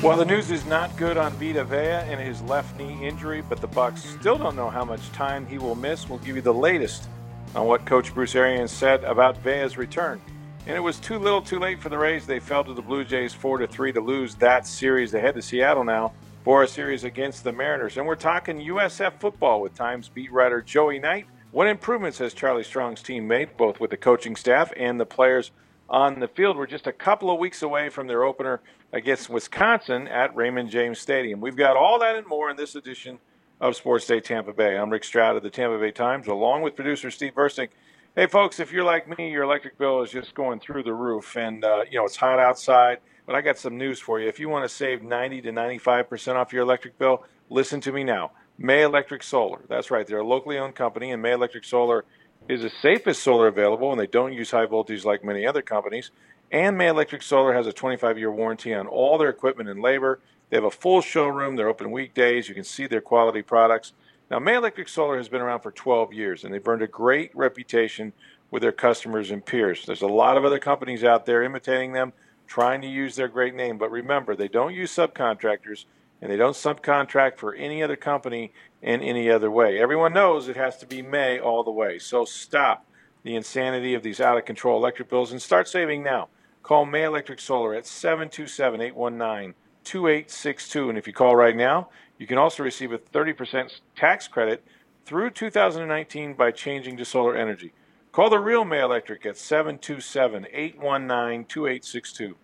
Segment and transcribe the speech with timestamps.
[0.00, 3.60] Well, the news is not good on Vita Vea and his left knee injury, but
[3.60, 6.08] the Bucks still don't know how much time he will miss.
[6.08, 7.08] We'll give you the latest
[7.56, 10.20] on what Coach Bruce Arians said about Vea's return.
[10.68, 12.28] And it was too little, too late for the Rays.
[12.28, 15.10] They fell to the Blue Jays four to three to lose that series.
[15.10, 16.12] They head to Seattle now
[16.44, 17.96] for a series against the Mariners.
[17.96, 21.26] And we're talking USF football with Times beat writer Joey Knight.
[21.50, 25.50] What improvements has Charlie Strong's team made, both with the coaching staff and the players
[25.90, 26.56] on the field?
[26.56, 28.60] We're just a couple of weeks away from their opener
[28.92, 31.40] against Wisconsin at Raymond James Stadium.
[31.40, 33.18] We've got all that and more in this edition
[33.60, 34.76] of Sports Day Tampa Bay.
[34.76, 37.68] I'm Rick Stroud of the Tampa Bay Times, along with producer Steve Bursting.
[38.16, 41.36] Hey, folks, if you're like me, your electric bill is just going through the roof,
[41.36, 42.98] and uh, you know it's hot outside.
[43.26, 44.26] But I got some news for you.
[44.28, 47.92] If you want to save 90 to 95 percent off your electric bill, listen to
[47.92, 48.32] me now.
[48.56, 49.60] May Electric Solar.
[49.68, 50.06] That's right.
[50.06, 52.04] They're a locally owned company, and May Electric Solar
[52.48, 56.10] is the safest solar available, and they don't use high voltage like many other companies.
[56.50, 60.20] And May Electric Solar has a 25 year warranty on all their equipment and labor.
[60.48, 61.56] They have a full showroom.
[61.56, 62.48] They're open weekdays.
[62.48, 63.92] You can see their quality products.
[64.30, 67.34] Now, May Electric Solar has been around for 12 years, and they've earned a great
[67.34, 68.12] reputation
[68.50, 69.84] with their customers and peers.
[69.84, 72.12] There's a lot of other companies out there imitating them,
[72.46, 73.76] trying to use their great name.
[73.78, 75.84] But remember, they don't use subcontractors,
[76.20, 79.78] and they don't subcontract for any other company in any other way.
[79.78, 81.98] Everyone knows it has to be May all the way.
[81.98, 82.86] So stop
[83.22, 86.28] the insanity of these out of control electric bills and start saving now.
[86.68, 90.90] Call May Electric Solar at 727 819 2862.
[90.90, 91.88] And if you call right now,
[92.18, 94.62] you can also receive a 30% tax credit
[95.06, 97.72] through 2019 by changing to solar energy.
[98.12, 102.36] Call the real May Electric at 727 819 2862.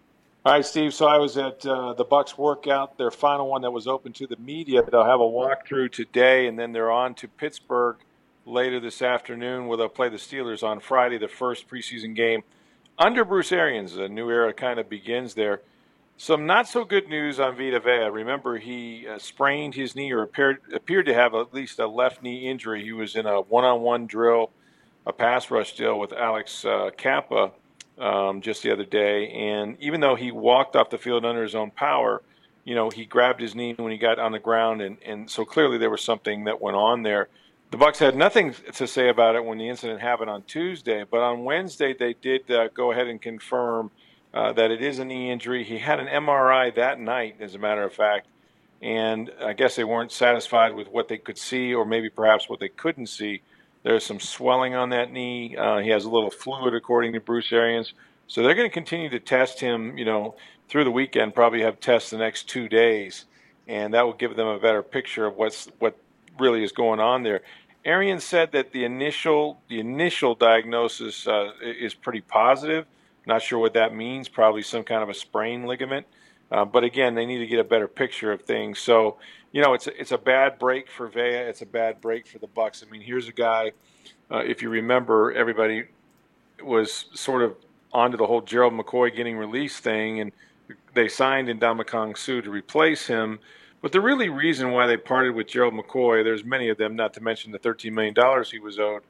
[0.47, 0.95] All right, Steve.
[0.95, 4.27] So I was at uh, the Bucks workout, their final one that was open to
[4.27, 4.83] the media.
[4.91, 7.97] They'll have a walkthrough today, and then they're on to Pittsburgh
[8.47, 12.43] later this afternoon, where they'll play the Steelers on Friday, the first preseason game
[12.99, 15.61] under Bruce Arians, a new era kind of begins there.
[16.17, 18.09] Some not so good news on Vita Vea.
[18.09, 22.23] Remember, he uh, sprained his knee or appeared, appeared to have at least a left
[22.23, 22.85] knee injury.
[22.85, 24.51] He was in a one on one drill,
[25.07, 27.51] a pass rush deal with Alex uh, Cappa
[27.99, 29.29] um, just the other day.
[29.31, 32.23] And even though he walked off the field under his own power,
[32.65, 34.83] you know, he grabbed his knee when he got on the ground.
[34.83, 37.29] And, and so clearly there was something that went on there.
[37.75, 41.19] The Bucks had nothing to say about it when the incident happened on Tuesday, but
[41.19, 43.91] on Wednesday they did uh, go ahead and confirm
[44.33, 45.65] uh, that it is a knee injury.
[45.65, 48.29] He had an MRI that night, as a matter of fact,
[48.81, 52.61] and I guess they weren't satisfied with what they could see, or maybe perhaps what
[52.61, 53.43] they couldn't see.
[53.83, 55.57] There's some swelling on that knee.
[55.57, 57.93] Uh, he has a little fluid, according to Bruce Arians.
[58.29, 60.37] So they're going to continue to test him, you know,
[60.69, 61.35] through the weekend.
[61.35, 63.25] Probably have tests the next two days,
[63.67, 65.99] and that will give them a better picture of what's what
[66.39, 67.43] really is going on there.
[67.85, 72.87] Arian said that the initial the initial diagnosis uh, is pretty positive.
[73.27, 74.29] Not sure what that means.
[74.29, 76.07] Probably some kind of a sprain ligament.
[76.51, 78.79] Uh, but again, they need to get a better picture of things.
[78.79, 79.17] So,
[79.53, 81.49] you know, it's a, it's a bad break for Vea.
[81.49, 82.85] It's a bad break for the Bucks.
[82.87, 83.73] I mean, here's a guy.
[84.31, 85.85] Uh, if you remember, everybody
[86.63, 87.57] was sort of
[87.93, 90.33] onto the whole Gerald McCoy getting released thing, and
[90.95, 93.39] they signed Ndamukong Suh to replace him.
[93.85, 97.13] But the really reason why they parted with Gerald McCoy, there's many of them, not
[97.13, 98.15] to mention the $13 million
[98.51, 99.03] he was owed,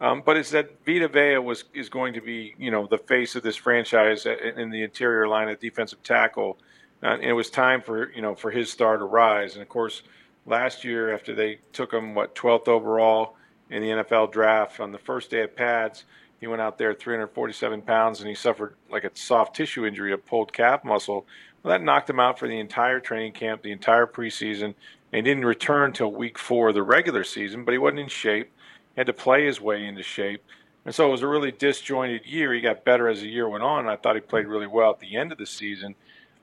[0.00, 3.36] um, but it's that Vita Vea was is going to be, you know, the face
[3.36, 6.58] of this franchise in the interior line at defensive tackle,
[7.04, 9.52] uh, and it was time for you know for his star to rise.
[9.54, 10.02] And of course,
[10.44, 13.36] last year after they took him what 12th overall
[13.70, 16.02] in the NFL draft on the first day of pads,
[16.40, 20.18] he went out there 347 pounds and he suffered like a soft tissue injury, a
[20.18, 21.26] pulled calf muscle,
[21.62, 24.74] well, that knocked him out for the entire training camp, the entire preseason,
[25.12, 27.64] and didn't return till week four of the regular season.
[27.64, 28.50] But he wasn't in shape;
[28.94, 30.44] he had to play his way into shape,
[30.84, 32.52] and so it was a really disjointed year.
[32.52, 33.88] He got better as the year went on.
[33.88, 35.94] I thought he played really well at the end of the season,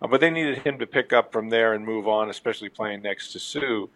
[0.02, 3.02] uh, but they needed him to pick up from there and move on, especially playing
[3.02, 3.88] next to Suh.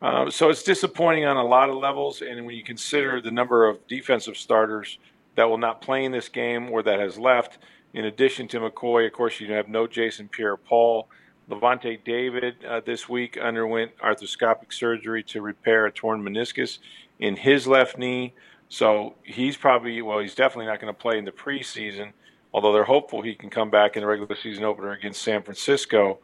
[0.00, 3.68] Uh, so it's disappointing on a lot of levels, and when you consider the number
[3.68, 4.98] of defensive starters
[5.34, 7.58] that will not play in this game or that has left
[7.94, 11.08] in addition to McCoy, of course, you have no Jason Pierre-Paul.
[11.50, 16.78] Lavonte David uh, this week underwent arthroscopic surgery to repair a torn meniscus
[17.18, 18.34] in his left knee.
[18.68, 22.12] So he's probably, well, he's definitely not going to play in the preseason.
[22.52, 26.18] although they're hopeful he can come back in the regular season opener against San Francisco.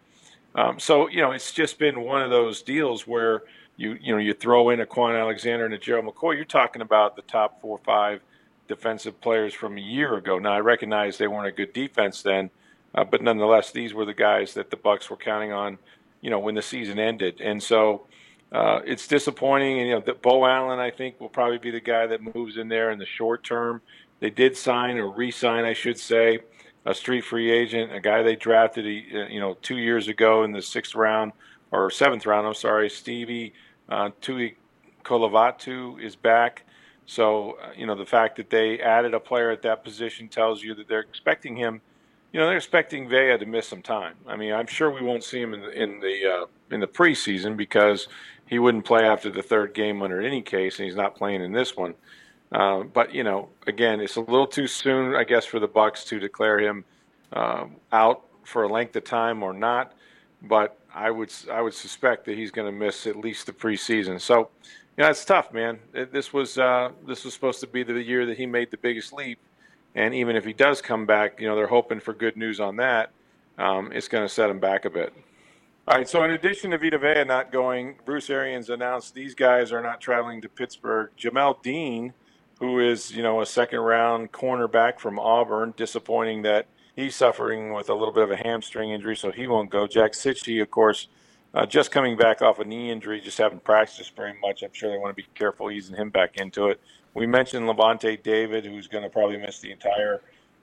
[0.54, 3.42] Um, so you know, it's just been one of those deals where
[3.76, 6.36] you you know you throw in a Kwon Alexander and a Gerald McCoy.
[6.36, 8.20] You're talking about the top four or five
[8.68, 10.38] defensive players from a year ago.
[10.38, 12.50] Now I recognize they weren't a good defense then,
[12.94, 15.78] uh, but nonetheless, these were the guys that the Bucks were counting on.
[16.20, 18.06] You know, when the season ended, and so.
[18.52, 21.80] Uh, it's disappointing, and you know that Beau Allen, I think, will probably be the
[21.80, 23.80] guy that moves in there in the short term.
[24.20, 26.38] They did sign or re-sign, I should say,
[26.86, 30.52] a street free agent, a guy they drafted, uh, you know, two years ago in
[30.52, 31.32] the sixth round
[31.72, 32.46] or seventh round.
[32.46, 33.54] I'm sorry, Stevie
[33.88, 34.56] uh, Tui
[35.04, 36.64] Kolovatu is back.
[37.06, 40.62] So, uh, you know, the fact that they added a player at that position tells
[40.62, 41.80] you that they're expecting him.
[42.32, 44.14] You know, they're expecting Vea to miss some time.
[44.26, 46.86] I mean, I'm sure we won't see him in the in the uh, in the
[46.86, 48.08] preseason because
[48.46, 51.52] he wouldn't play after the third game under any case, and he's not playing in
[51.52, 51.94] this one.
[52.50, 56.04] Uh, but you know, again, it's a little too soon, I guess, for the Bucks
[56.06, 56.84] to declare him
[57.32, 59.92] uh, out for a length of time or not.
[60.42, 64.20] But I would I would suspect that he's going to miss at least the preseason.
[64.20, 64.50] So,
[64.96, 65.78] you know, it's tough, man.
[65.92, 69.12] This was uh, this was supposed to be the year that he made the biggest
[69.12, 69.38] leap,
[69.94, 72.76] and even if he does come back, you know, they're hoping for good news on
[72.76, 73.10] that.
[73.58, 75.12] Um, it's going to set him back a bit.
[75.86, 76.08] All right.
[76.08, 80.00] So, in addition to Vita Vea not going, Bruce Arians announced these guys are not
[80.00, 81.10] traveling to Pittsburgh.
[81.18, 82.14] Jamel Dean
[82.58, 85.74] who is, you know, a second round cornerback from Auburn.
[85.76, 89.70] Disappointing that he's suffering with a little bit of a hamstring injury, so he won't
[89.70, 89.86] go.
[89.86, 91.08] Jack Cichy, of course,
[91.54, 94.62] uh, just coming back off a knee injury, just haven't practiced very much.
[94.62, 96.80] I'm sure they want to be careful easing him back into it.
[97.14, 100.20] We mentioned Lavonte David, who's going to probably miss the entire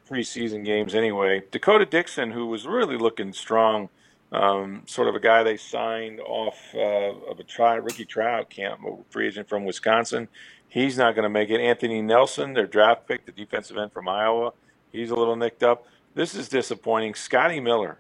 [0.10, 1.44] preseason games anyway.
[1.50, 3.88] Dakota Dixon, who was really looking strong,
[4.34, 8.82] um, sort of a guy they signed off uh, of a try, rookie tryout camp,
[8.86, 10.28] a free agent from Wisconsin.
[10.68, 11.62] He's not going to make it.
[11.62, 14.52] Anthony Nelson, their draft pick, the defensive end from Iowa,
[14.92, 15.86] he's a little nicked up.
[16.16, 17.14] This is disappointing.
[17.14, 18.00] Scotty Miller,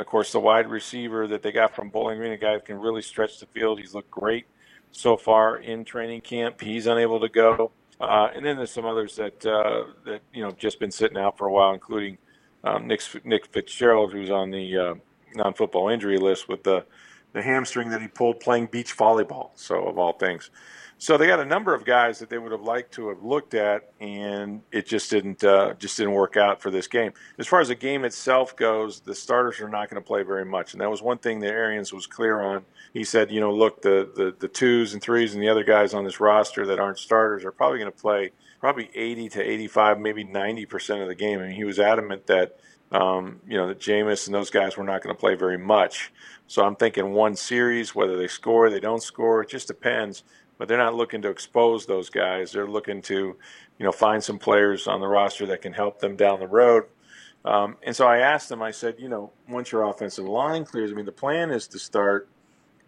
[0.00, 2.78] of course, the wide receiver that they got from Bowling Green, a guy who can
[2.78, 3.78] really stretch the field.
[3.78, 4.46] He's looked great
[4.92, 6.60] so far in training camp.
[6.60, 7.72] He's unable to go.
[8.00, 11.36] Uh, and then there's some others that uh, that you know just been sitting out
[11.36, 12.16] for a while, including
[12.64, 14.94] um, Nick, Nick Fitzgerald, who's on the uh,
[15.34, 16.84] non-football injury list with the
[17.32, 19.50] the hamstring that he pulled playing beach volleyball.
[19.54, 20.50] So of all things,
[21.00, 23.54] so they got a number of guys that they would have liked to have looked
[23.54, 27.14] at, and it just didn't uh, just didn't work out for this game.
[27.38, 30.44] As far as the game itself goes, the starters are not going to play very
[30.44, 32.66] much, and that was one thing that Arians was clear on.
[32.92, 35.94] He said, you know, look, the the, the twos and threes and the other guys
[35.94, 39.98] on this roster that aren't starters are probably going to play probably 80 to 85,
[40.00, 41.40] maybe 90 percent of the game.
[41.40, 42.60] I mean, he was adamant that
[42.92, 46.12] um, you know that Jameis and those guys were not going to play very much.
[46.46, 50.24] So I'm thinking one series, whether they score, they don't score, it just depends
[50.60, 52.52] but they're not looking to expose those guys.
[52.52, 56.16] They're looking to, you know, find some players on the roster that can help them
[56.16, 56.84] down the road.
[57.46, 60.92] Um, and so I asked them, I said, you know, once your offensive line clears,
[60.92, 62.28] I mean, the plan is to start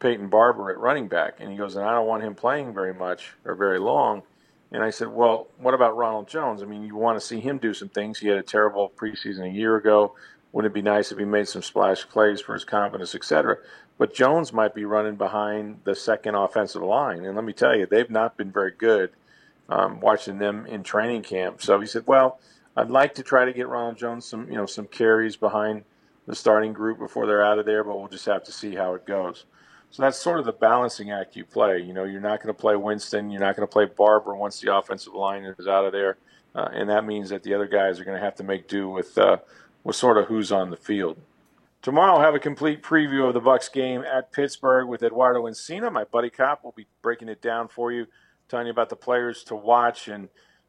[0.00, 1.40] Peyton Barber at running back.
[1.40, 4.22] And he goes, and I don't want him playing very much or very long.
[4.70, 6.62] And I said, well, what about Ronald Jones?
[6.62, 8.18] I mean, you want to see him do some things.
[8.18, 10.14] He had a terrible preseason a year ago.
[10.52, 13.56] Wouldn't it be nice if he made some splash plays for his confidence, et cetera?
[13.98, 17.24] But Jones might be running behind the second offensive line.
[17.24, 19.10] And let me tell you, they've not been very good
[19.68, 21.62] um, watching them in training camp.
[21.62, 22.40] So he said, well,
[22.76, 25.84] I'd like to try to get Ronald Jones some, you know, some carries behind
[26.26, 28.94] the starting group before they're out of there, but we'll just have to see how
[28.94, 29.44] it goes.
[29.90, 31.80] So that's sort of the balancing act you play.
[31.80, 34.60] You know, you're not going to play Winston, you're not going to play Barber once
[34.60, 36.16] the offensive line is out of there,
[36.54, 38.88] uh, and that means that the other guys are going to have to make do
[38.88, 39.36] with uh,
[39.84, 41.18] with sort of who's on the field.
[41.82, 45.92] Tomorrow, I'll have a complete preview of the Bucks game at Pittsburgh with Eduardo Encina.
[45.92, 48.06] My buddy cop will be breaking it down for you,
[48.48, 50.28] telling you about the players to watch and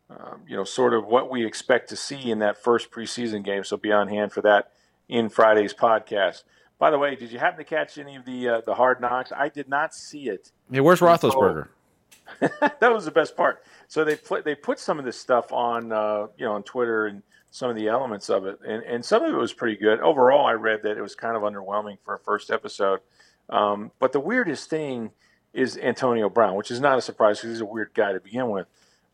[0.10, 3.64] um, you know sort of what we expect to see in that first preseason game.
[3.64, 4.72] So be on hand for that
[5.08, 6.44] in Friday's podcast.
[6.80, 9.32] By the way, did you happen to catch any of the uh, the Hard Knocks?
[9.32, 10.52] I did not see it.
[10.72, 11.68] Hey, where's Roethlisberger?
[12.40, 13.64] that was the best part.
[13.88, 17.06] So they put they put some of this stuff on uh, you know on Twitter
[17.06, 17.22] and
[17.54, 20.00] some of the elements of it, and and some of it was pretty good.
[20.00, 23.00] Overall, I read that it was kind of underwhelming for a first episode.
[23.48, 25.12] Um, but the weirdest thing
[25.54, 28.50] is Antonio Brown, which is not a surprise because he's a weird guy to begin
[28.50, 28.66] with.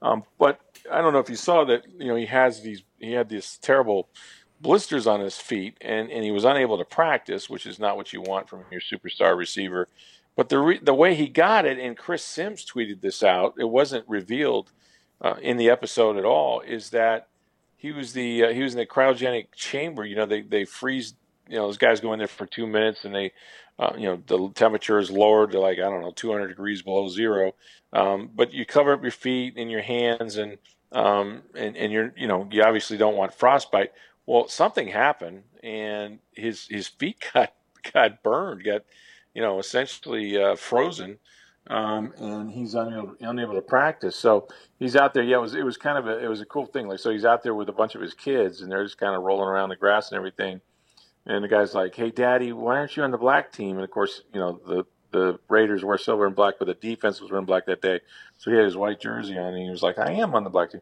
[0.02, 1.84] Um, but I don't know if you saw that.
[2.00, 2.82] You know, he has these.
[2.98, 4.08] He had these terrible
[4.62, 8.14] blisters on his feet, and, and he was unable to practice, which is not what
[8.14, 9.90] you want from your superstar receiver.
[10.38, 13.56] But the re- the way he got it, and Chris Sims tweeted this out.
[13.60, 14.72] It wasn't revealed
[15.22, 16.62] uh, in the episode at all.
[16.62, 17.28] Is that
[17.80, 20.06] he was the uh, he was in the cryogenic chamber.
[20.06, 21.14] You know, they they freeze.
[21.48, 23.32] You know, those guys go in there for two minutes, and they,
[23.80, 27.08] uh, you know, the temperature is lowered to like I don't know, 200 degrees below
[27.08, 27.56] zero.
[27.94, 30.58] Um, but you cover up your feet and your hands, and
[30.92, 33.94] um, and and you're you know you obviously don't want frostbite.
[34.26, 37.54] Well, something happened, and his his feet got
[37.94, 38.82] got burned, got
[39.34, 41.18] you know essentially uh, frozen,
[41.70, 44.16] um, and he's unable, unable to practice.
[44.16, 44.48] So
[44.80, 45.24] he's out there.
[45.24, 46.88] Yeah, it was it was kind of a it was a cool thing.
[46.88, 49.16] Like so, he's out there with a bunch of his kids, and they're just kind
[49.16, 50.62] of rolling around the grass and everything.
[51.26, 53.92] And the guy's like, "Hey, Daddy, why aren't you on the black team?" And of
[53.92, 57.46] course, you know the the Raiders wear silver and black, but the defense was wearing
[57.46, 58.00] black that day.
[58.38, 60.50] So he had his white jersey on, and he was like, "I am on the
[60.50, 60.82] black team."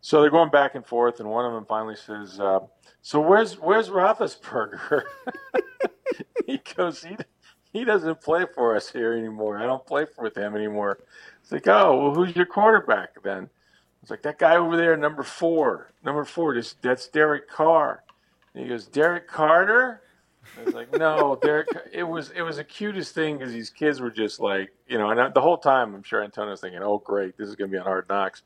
[0.00, 2.60] So they're going back and forth, and one of them finally says, uh,
[3.02, 5.02] "So where's where's Roethlisberger?"
[6.46, 7.16] he goes, "He
[7.78, 9.58] he doesn't play for us here anymore.
[9.58, 10.98] I don't play with him anymore."
[11.42, 13.50] It's like, "Oh, well, who's your quarterback then?"
[14.02, 16.54] It's like that guy over there, number four, number four.
[16.54, 18.02] This, that's Derek Carr.
[18.54, 20.02] And he goes, "Derek Carter."
[20.58, 21.68] I was like, no, Derek.
[21.92, 25.10] It was it was the cutest thing because these kids were just like, you know,
[25.10, 27.78] and the whole time I'm sure Antonio's thinking, oh great, this is going to be
[27.78, 28.42] on Hard Knocks.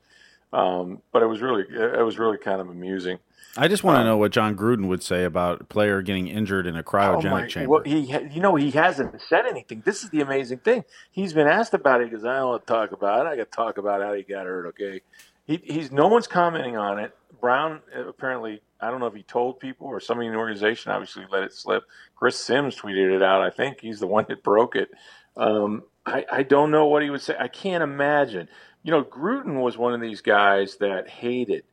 [0.53, 3.17] Um, but it was really it was really kind of amusing.
[3.57, 6.27] I just want to um, know what Jon Gruden would say about a player getting
[6.27, 7.69] injured in a cryogenic oh my, chamber.
[7.69, 7.99] Well, he,
[8.31, 9.83] you know, he hasn't said anything.
[9.85, 10.85] This is the amazing thing.
[11.11, 13.29] He's been asked about it because I don't want to talk about it.
[13.29, 14.67] I got to talk about how he got hurt.
[14.67, 15.01] Okay,
[15.45, 17.15] he, he's no one's commenting on it.
[17.41, 21.25] Brown apparently, I don't know if he told people or somebody in the organization obviously
[21.31, 21.83] let it slip.
[22.15, 23.41] Chris Sims tweeted it out.
[23.41, 24.91] I think he's the one that broke it.
[25.35, 27.35] Um, I, I don't know what he would say.
[27.39, 28.49] I can't imagine
[28.83, 31.63] you know, Gruden was one of these guys that hated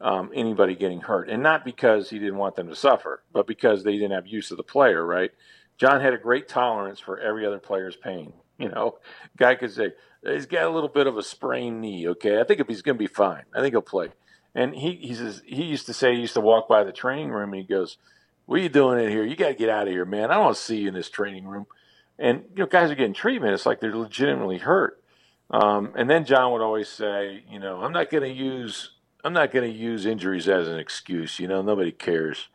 [0.00, 3.82] um, anybody getting hurt, and not because he didn't want them to suffer, but because
[3.82, 5.04] they didn't have use of the player.
[5.04, 5.32] Right?
[5.78, 8.32] Jon had a great tolerance for every other player's pain.
[8.58, 8.98] You know,
[9.36, 9.92] guy could say
[10.22, 12.08] he's got a little bit of a sprained knee.
[12.08, 13.42] Okay, I think he's going to be fine.
[13.54, 14.08] I think he'll play.
[14.54, 17.30] And he he says he used to say he used to walk by the training
[17.30, 17.98] room and he goes,
[18.46, 19.24] "What are you doing in here?
[19.24, 20.30] You got to get out of here, man.
[20.30, 21.66] I don't see you in this training room."
[22.16, 23.54] And you know, guys are getting treatment.
[23.54, 25.02] It's like they're legitimately hurt.
[25.54, 28.90] Um, and then Jon would always say, you know, I'm not going to use
[29.24, 31.38] I'm not going to use injuries as an excuse.
[31.38, 32.48] You know, nobody cares.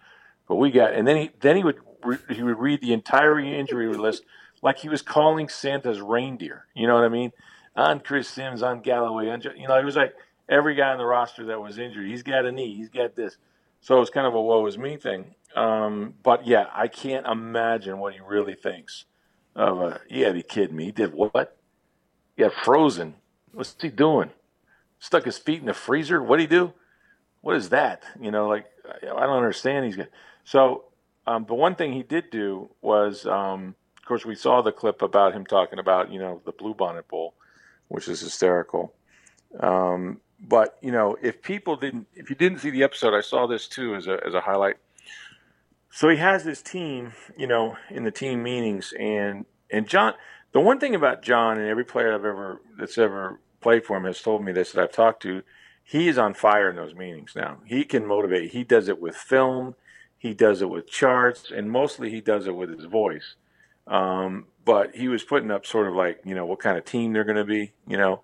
[0.47, 3.39] But we got, and then he then he would re- he would read the entire
[3.39, 4.23] injury list
[4.61, 6.65] like he was calling Santa's reindeer.
[6.75, 7.31] You know what I mean?
[7.75, 10.13] On Chris Sims, on Galloway, on you know, it was like
[10.49, 12.05] every guy on the roster that was injured.
[12.05, 12.75] He's got a knee.
[12.75, 13.37] He's got this.
[13.81, 15.35] So it was kind of a woe is me thing.
[15.55, 19.05] Um, but yeah, I can't imagine what he really thinks
[19.55, 19.79] of.
[19.79, 20.85] A, you be kidding me.
[20.85, 21.58] He did what?
[22.39, 23.15] Got frozen.
[23.51, 24.29] What's he doing?
[24.97, 26.23] Stuck his feet in the freezer?
[26.23, 26.73] What'd he do?
[27.41, 28.03] What is that?
[28.19, 29.85] You know, like I don't understand.
[29.85, 30.07] He's got
[30.45, 30.85] so.
[31.27, 35.01] Um, the one thing he did do was, um, of course, we saw the clip
[35.01, 37.33] about him talking about you know the Bluebonnet Bowl,
[37.89, 38.93] which is hysterical.
[39.59, 43.47] Um, but you know, if people didn't, if you didn't see the episode, I saw
[43.47, 44.77] this too as a as a highlight.
[45.91, 50.13] So he has his team, you know, in the team meetings, and and Jon
[50.51, 54.05] the one thing about Jon and every player I've ever that's ever played for him
[54.05, 55.43] has told me this that I've talked to,
[55.83, 57.57] he is on fire in those meetings now.
[57.65, 58.51] He can motivate.
[58.51, 59.75] He does it with film,
[60.17, 63.35] he does it with charts, and mostly he does it with his voice.
[63.87, 67.13] Um, but he was putting up sort of like, you know, what kind of team
[67.13, 67.73] they're going to be.
[67.87, 68.21] You know,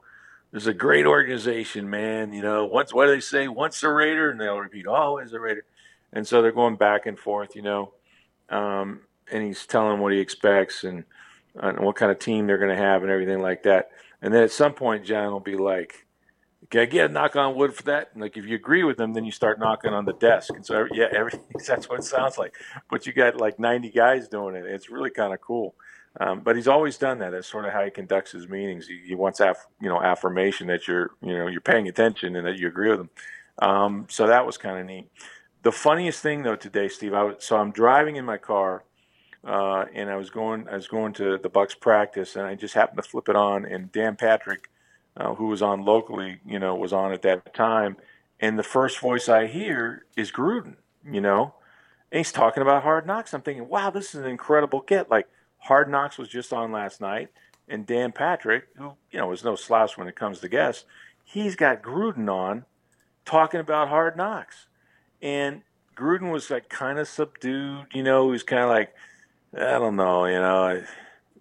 [0.51, 2.33] there's a great organization, man.
[2.33, 3.47] You know, once what do they say?
[3.47, 5.65] Once a Raider, and they'll repeat, always a Raider.
[6.13, 7.93] And so they're going back and forth, you know.
[8.49, 9.01] Um,
[9.31, 11.03] and he's telling what he expects and
[11.59, 13.89] on what kind of team they're going to have and everything like that.
[14.21, 16.05] And then at some point, Jon will be like,
[16.69, 18.97] "Can I get a knock on wood for that?" And like if you agree with
[18.97, 20.53] them, then you start knocking on the desk.
[20.53, 22.55] And so yeah, everything that's what it sounds like.
[22.89, 24.65] But you got like 90 guys doing it.
[24.65, 25.75] It's really kind of cool.
[26.19, 27.31] Um, but he's always done that.
[27.31, 28.87] That's sort of how he conducts his meetings.
[28.87, 32.47] He, he wants aff, you know affirmation that you're you know you're paying attention and
[32.47, 33.09] that you agree with him.
[33.59, 35.09] Um, so that was kind of neat.
[35.63, 38.83] The funniest thing though today, Steve, I was, so I'm driving in my car
[39.45, 42.73] uh, and I was going I was going to the Bucks practice, and I just
[42.73, 44.69] happened to flip it on, and Dan Patrick,
[45.15, 47.97] uh, who was on locally, you know, was on at that time,
[48.39, 50.75] and the first voice I hear is Gruden,
[51.09, 51.53] you know,
[52.11, 53.33] and he's talking about Hard Knocks.
[53.33, 55.11] I'm thinking, wow, this is an incredible get.
[55.11, 55.27] Like
[55.59, 57.29] Hard Knocks was just on last night,
[57.67, 60.85] and Dan Patrick, who you know is no slouch when it comes to guests,
[61.23, 62.65] he's got Gruden on,
[63.25, 64.65] talking about Hard Knocks,
[65.21, 65.61] and
[65.95, 68.93] Gruden was like kind of subdued, you know, he was kind of like
[69.55, 70.83] I don't know, you know, I,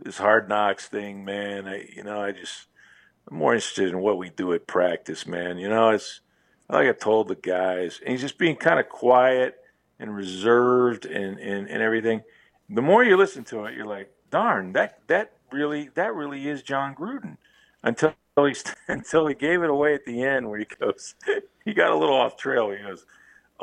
[0.00, 1.66] this hard knocks thing, man.
[1.66, 2.66] I, you know, I just
[3.28, 5.58] I'm more interested in what we do at practice, man.
[5.58, 6.20] You know, it's
[6.68, 9.56] like I told the guys, and he's just being kind of quiet
[9.98, 12.22] and reserved and, and, and everything.
[12.70, 16.62] The more you listen to it, you're like, darn, that that really that really is
[16.62, 17.36] Jon Gruden.
[17.82, 18.54] Until he
[18.88, 21.16] until he gave it away at the end, where he goes,
[21.64, 22.70] he got a little off trail.
[22.70, 23.06] He goes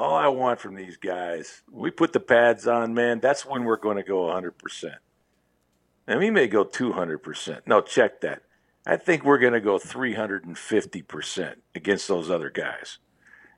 [0.01, 3.77] all I want from these guys, we put the pads on, man, that's when we're
[3.77, 4.95] going to go 100%.
[6.07, 7.61] And we may go 200%.
[7.67, 8.41] No, check that.
[8.85, 12.97] I think we're going to go 350% against those other guys.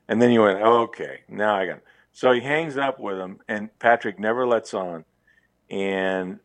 [0.06, 1.80] And then you went, okay, now I got
[2.12, 5.06] So he hangs up with him, and Patrick never lets on.
[5.70, 6.40] And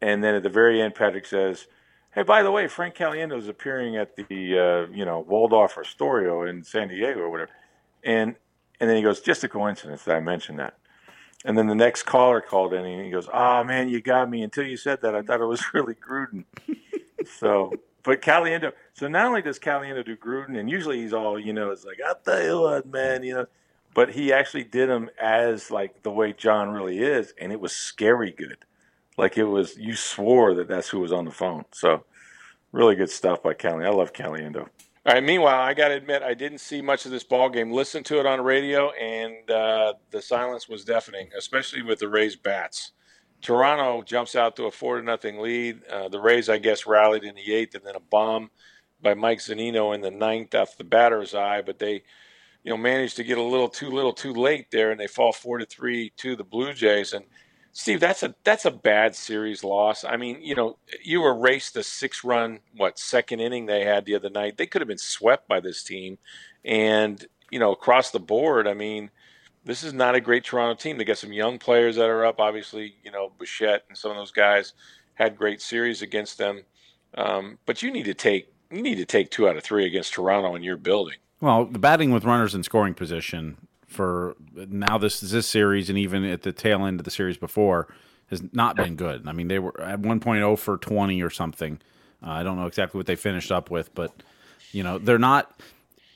[0.00, 1.66] and then at the very end, Patrick says,
[2.12, 6.50] "Hey, by the way, Frank Caliendo is appearing at the uh, you know Waldorf Astoria
[6.50, 7.52] in San Diego or whatever."
[8.04, 8.34] And
[8.80, 10.78] and then he goes, "Just a coincidence that I mentioned that."
[11.44, 14.42] And then the next caller called in and he goes, "Oh man, you got me.
[14.42, 16.44] Until you said that, I thought it was really Gruden."
[17.38, 18.72] so, but Caliendo.
[18.94, 21.98] So not only does Caliendo do Gruden, and usually he's all you know, it's like,
[22.06, 23.46] "I'll tell you what, man," you know
[23.98, 27.72] but he actually did them as like the way Jon really is, and it was
[27.72, 28.58] scary good.
[29.16, 31.64] Like it was, you swore that that's who was on the phone.
[31.72, 32.04] So
[32.70, 33.84] really good stuff by Cali.
[33.84, 34.68] I love Caliendo.
[35.08, 35.24] All right.
[35.24, 37.72] Meanwhile, I got to admit, I didn't see much of this ball game.
[37.72, 42.36] Listened to it on radio, and uh, the silence was deafening, especially with the Rays
[42.36, 42.92] bats.
[43.40, 45.82] Toronto jumps out to a four to nothing lead.
[45.86, 48.50] Uh, the Rays, I guess, rallied in the eighth, and then a bomb
[49.00, 51.62] by Mike Zunino in the ninth off the batter's eye.
[51.62, 52.02] But they
[52.62, 55.32] you know, managed to get a little too little too late there, and they fall
[55.32, 57.14] four to three to the Blue Jays.
[57.14, 57.24] And
[57.72, 60.04] Steve, that's a that's a bad series loss.
[60.04, 64.14] I mean, you know, you erased the six run what second inning they had the
[64.14, 64.56] other night.
[64.56, 66.18] They could have been swept by this team,
[66.64, 69.10] and you know, across the board, I mean.
[69.64, 70.96] This is not a great Toronto team.
[70.96, 72.40] They got some young players that are up.
[72.40, 74.72] Obviously, you know Bichette and some of those guys
[75.12, 76.62] had great series against them.
[77.16, 80.14] Um, but you need to take you need to take two out of three against
[80.14, 81.16] Toronto in your building.
[81.40, 86.24] Well, the batting with runners in scoring position for now this this series and even
[86.24, 87.88] at the tail end of the series before
[88.28, 89.26] has not been good.
[89.26, 91.80] I mean, they were at one oh for 20 or something.
[92.22, 94.12] Uh, I don't know exactly what they finished up with, but
[94.72, 95.58] you know, they're not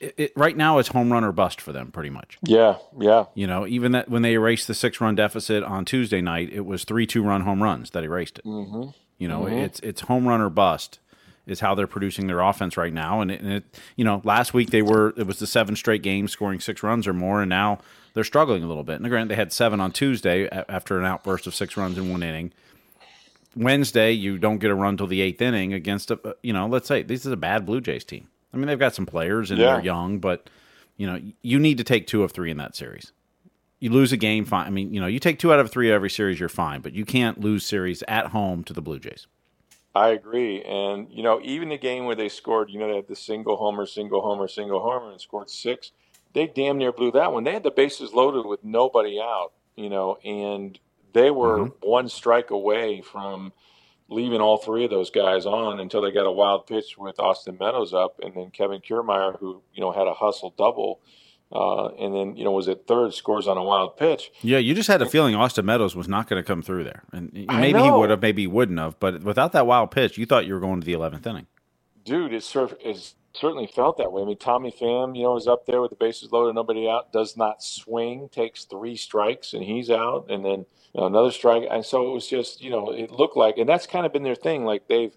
[0.00, 2.38] it, it, right now it's home run or bust for them pretty much.
[2.42, 3.26] Yeah, yeah.
[3.34, 6.84] You know, even that when they erased the 6-run deficit on Tuesday night, it was
[6.84, 8.44] 3 2-run home runs that erased it.
[8.44, 8.90] Mm-hmm.
[9.18, 9.54] You know, mm-hmm.
[9.54, 10.98] it's it's home run or bust
[11.46, 13.20] is how they're producing their offense right now.
[13.20, 13.64] And it, and it,
[13.96, 17.06] you know, last week they were it was the seven straight games scoring six runs
[17.06, 17.78] or more, and now
[18.14, 19.00] they're struggling a little bit.
[19.00, 22.22] And granted, they had seven on Tuesday after an outburst of six runs in one
[22.22, 22.52] inning.
[23.54, 26.88] Wednesday, you don't get a run till the eighth inning against a you know, let's
[26.88, 28.28] say this is a bad Blue Jays team.
[28.54, 29.74] I mean, they've got some players and yeah.
[29.74, 30.48] they're young, but
[30.96, 33.12] you know, you need to take two of three in that series.
[33.80, 34.66] You lose a game, fine.
[34.66, 36.92] I mean, you know, you take two out of three every series, you're fine, but
[36.92, 39.26] you can't lose series at home to the Blue Jays.
[39.94, 40.62] I agree.
[40.62, 43.56] And, you know, even the game where they scored, you know, they had the single
[43.56, 45.92] homer, single homer, single homer, and scored six,
[46.32, 47.44] they damn near blew that one.
[47.44, 50.78] They had the bases loaded with nobody out, you know, and
[51.12, 51.88] they were mm-hmm.
[51.88, 53.52] one strike away from
[54.08, 57.56] leaving all three of those guys on until they got a wild pitch with Austin
[57.58, 61.00] Meadows up, and then Kevin Kiermaier, who, you know, had a hustle double
[61.52, 64.30] uh, and then you know was it third scores on a wild pitch.
[64.40, 67.02] Yeah, you just had a feeling Austin Meadows was not going to come through there,
[67.12, 68.98] and maybe he would have, maybe he wouldn't have.
[68.98, 71.46] But without that wild pitch, you thought you were going to the eleventh inning.
[72.04, 74.22] Dude, it's certainly felt that way.
[74.22, 77.12] I mean, Tommy Pham, you know, is up there with the bases loaded, nobody out,
[77.12, 81.64] does not swing, takes three strikes, and he's out, and then you know, another strike,
[81.70, 84.22] and so it was just you know it looked like, and that's kind of been
[84.22, 84.64] their thing.
[84.64, 85.12] Like they've,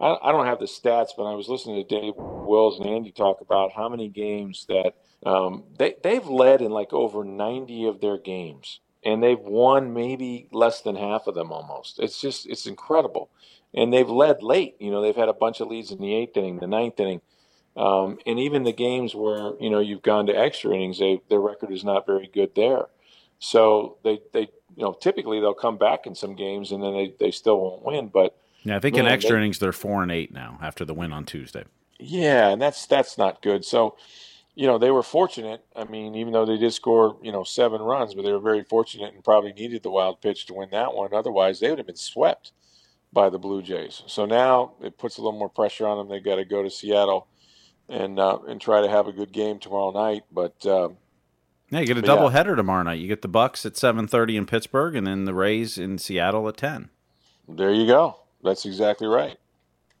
[0.00, 3.10] I, I don't have the stats, but I was listening to Dave Wills and Andy
[3.10, 8.00] talk about how many games that um, they they've led in like over 90 of
[8.00, 11.98] their games, and they've won maybe less than half of them almost.
[12.00, 13.30] It's just it's incredible,
[13.72, 14.76] and they've led late.
[14.80, 17.20] You know, they've had a bunch of leads in the eighth inning, the ninth inning,
[17.76, 21.40] um, and even the games where you know you've gone to extra innings, they, their
[21.40, 22.86] record is not very good there.
[23.38, 27.14] So they they you know typically they'll come back in some games and then they,
[27.18, 28.08] they still won't win.
[28.08, 30.84] But yeah, I think man, in extra they, innings they're four and eight now after
[30.84, 31.64] the win on Tuesday.
[31.98, 33.64] Yeah, and that's that's not good.
[33.64, 33.96] So
[34.54, 35.64] you know, they were fortunate.
[35.74, 38.62] I mean, even though they did score, you know, seven runs, but they were very
[38.64, 41.14] fortunate and probably needed the wild pitch to win that one.
[41.14, 42.52] Otherwise, they would have been swept
[43.12, 44.02] by the Blue Jays.
[44.06, 46.08] So now it puts a little more pressure on them.
[46.08, 47.28] They've got to go to Seattle
[47.88, 50.24] and uh, and try to have a good game tomorrow night.
[50.30, 50.90] But uh,
[51.70, 52.32] yeah, you get a double yeah.
[52.32, 53.00] header tomorrow night.
[53.00, 56.48] You get the Bucks at seven thirty in Pittsburgh, and then the Rays in Seattle
[56.48, 56.90] at ten.
[57.48, 58.18] There you go.
[58.42, 59.38] That's exactly right.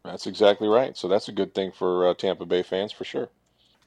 [0.04, 0.96] That's exactly right.
[0.96, 3.28] So that's a good thing for uh, Tampa Bay fans for sure.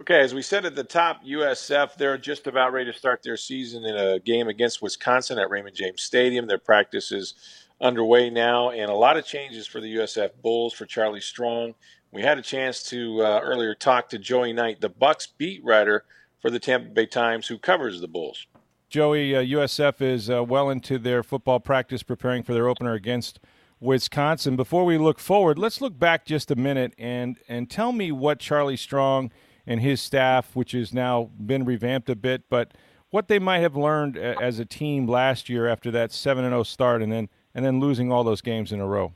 [0.01, 3.38] Okay, as we said at the top, USF, they're just about ready to start their
[3.38, 6.47] season in a game against Wisconsin at Raymond James Stadium.
[6.47, 7.34] Their practice is
[7.79, 11.75] underway now, and a lot of changes for the USF Bulls for Charlie Strong.
[12.12, 16.03] We had a chance to uh, earlier talk to Joey Knight, the Bucks beat writer
[16.41, 18.47] for the Tampa Bay Times, who covers the Bulls.
[18.89, 23.39] Joey, uh, USF is uh, well into their football practice, preparing for their opener against
[23.79, 24.58] Wisconsin.
[24.58, 28.39] Before we look forward, let's look back just a minute and and tell me what
[28.39, 29.31] Charlie Strong–
[29.67, 32.73] and his staff, which has now been revamped a bit, but
[33.10, 37.01] what they might have learned as a team last year after that 7 0 start
[37.01, 39.13] and then and then losing all those games in a row.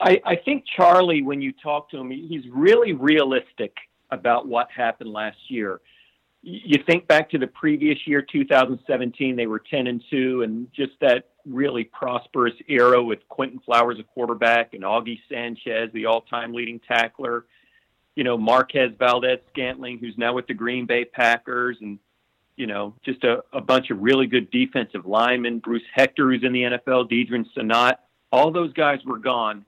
[0.00, 3.76] I, I think Charlie, when you talk to him, he's really realistic
[4.10, 5.80] about what happened last year.
[6.42, 10.92] you think back to the previous year, 2017, they were 10 and 2, and just
[11.00, 16.52] that really prosperous era with Quinton Flowers, a quarterback, and Auggie Sanchez, the all time
[16.52, 17.44] leading tackler.
[18.14, 21.98] You know, Marquez Valdez Scantling, who's now with the Green Bay Packers, and,
[22.56, 25.60] you know, just a, a bunch of really good defensive linemen.
[25.60, 27.94] Bruce Hector, who's in the NFL, Deadrin Senat.
[28.30, 29.64] All those guys were gone.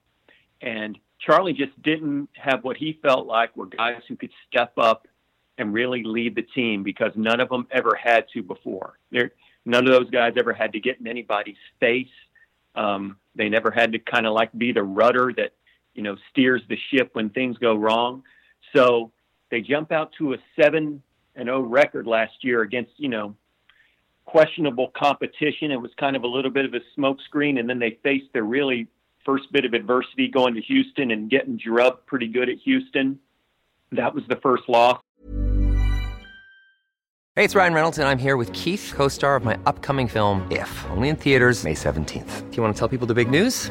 [0.60, 5.06] And Charlie just didn't have what he felt like were guys who could step up
[5.58, 8.98] and really lead the team because none of them ever had to before.
[9.10, 9.32] They're,
[9.64, 12.08] none of those guys ever had to get in anybody's face.
[12.74, 15.52] Um, they never had to kind of like be the rudder that
[15.94, 18.22] you know steers the ship when things go wrong.
[18.74, 19.12] So
[19.50, 21.02] they jump out to a seven
[21.36, 23.34] and zero oh record last year against you know
[24.24, 25.70] questionable competition.
[25.70, 28.44] It was kind of a little bit of a smokescreen, and then they faced their
[28.44, 28.88] really
[29.24, 33.18] first bit of adversity going to Houston and getting drubbed pretty good at Houston.
[33.92, 35.00] That was the first loss.
[37.36, 40.46] Hey, it's Ryan Reynolds, and I'm here with Keith, co star of my upcoming film,
[40.52, 42.50] If, only in theaters, May 17th.
[42.50, 43.70] Do you want to tell people the big news?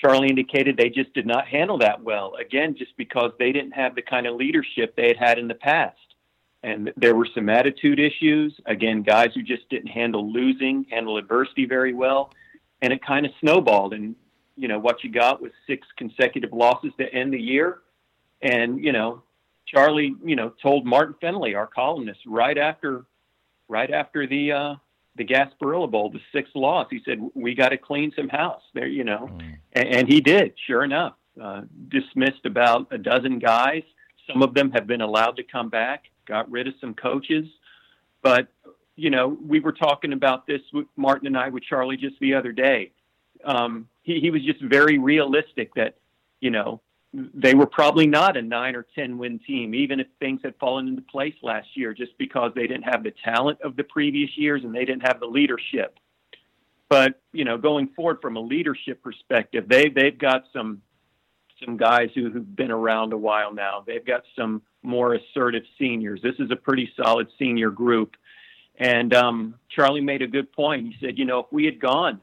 [0.00, 2.34] Charlie indicated they just did not handle that well.
[2.40, 5.54] Again, just because they didn't have the kind of leadership they had had in the
[5.54, 5.96] past.
[6.62, 8.58] And there were some attitude issues.
[8.66, 12.32] Again, guys who just didn't handle losing, handle adversity very well.
[12.82, 13.92] And it kind of snowballed.
[13.92, 14.14] And,
[14.56, 17.80] you know, what you got was six consecutive losses to end the year.
[18.42, 19.22] And, you know,
[19.66, 23.04] Charlie, you know, told Martin Fennelly, our columnist, right after,
[23.68, 24.74] right after the, uh,
[25.20, 26.86] the Gasparilla Bowl, the sixth loss.
[26.90, 29.58] He said, "We got to clean some house there, you know," mm.
[29.74, 30.54] and, and, he did.
[30.66, 33.82] Sure enough, uh, dismissed about a dozen guys.
[34.26, 36.04] Some of them have been allowed to come back.
[36.26, 37.46] Got rid of some coaches,
[38.22, 38.48] but
[38.96, 42.34] you know, we were talking about this with Martin and I with Charlie just the
[42.34, 42.92] other day.
[43.44, 45.96] Um, he, he was just very realistic that,
[46.40, 46.80] you know,
[47.12, 50.86] they were probably not a nine or 10 win team, even if things had fallen
[50.86, 54.62] into place last year, just because they didn't have the talent of the previous years
[54.62, 55.98] and they didn't have the leadership.
[56.88, 60.82] But, you know, going forward from a leadership perspective, they, they've got some,
[61.64, 63.82] some guys who, who've been around a while now.
[63.84, 66.20] They've got some more assertive seniors.
[66.22, 68.16] This is a pretty solid senior group.
[68.76, 70.86] And um, Charlie made a good point.
[70.86, 72.20] He said, you know, if we had gone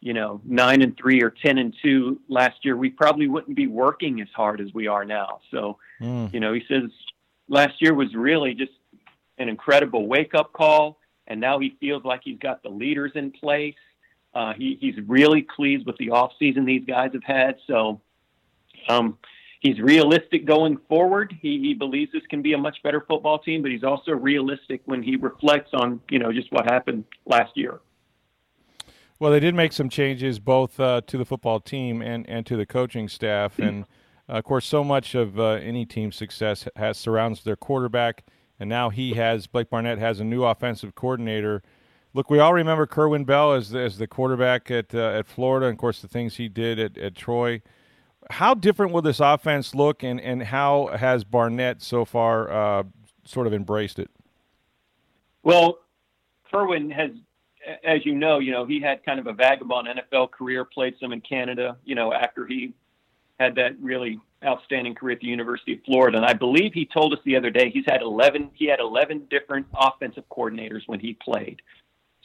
[0.00, 3.66] you know, nine and three or 10 and two last year, we probably wouldn't be
[3.66, 5.40] working as hard as we are now.
[5.50, 6.32] So, mm.
[6.32, 6.90] you know, he says
[7.48, 8.72] last year was really just
[9.38, 10.98] an incredible wake up call.
[11.26, 13.74] And now he feels like he's got the leaders in place.
[14.34, 17.56] Uh, he, he's really pleased with the offseason these guys have had.
[17.66, 18.00] So,
[18.88, 19.18] um,
[19.60, 21.36] he's realistic going forward.
[21.42, 24.80] He, he believes this can be a much better football team, but he's also realistic
[24.86, 27.80] when he reflects on, you know, just what happened last year.
[29.20, 32.56] Well, they did make some changes both uh, to the football team and, and to
[32.56, 33.84] the coaching staff, and
[34.26, 38.24] uh, of course, so much of uh, any team's success has surrounds their quarterback,
[38.58, 41.62] and now he has Blake Barnett has a new offensive coordinator.
[42.14, 45.74] Look, we all remember Kerwin Bell as as the quarterback at uh, at Florida, and
[45.74, 47.60] of course, the things he did at, at Troy.
[48.30, 52.84] How different will this offense look, and, and how has Barnett so far uh,
[53.26, 54.10] sort of embraced it?
[55.42, 55.78] Well,
[56.50, 57.10] Kerwin has
[57.84, 61.12] as you know, you know, he had kind of a vagabond NFL career, played some
[61.12, 62.74] in Canada, you know, after he
[63.38, 66.16] had that really outstanding career at the University of Florida.
[66.16, 69.26] And I believe he told us the other day he's had 11, he had 11
[69.30, 71.60] different offensive coordinators when he played.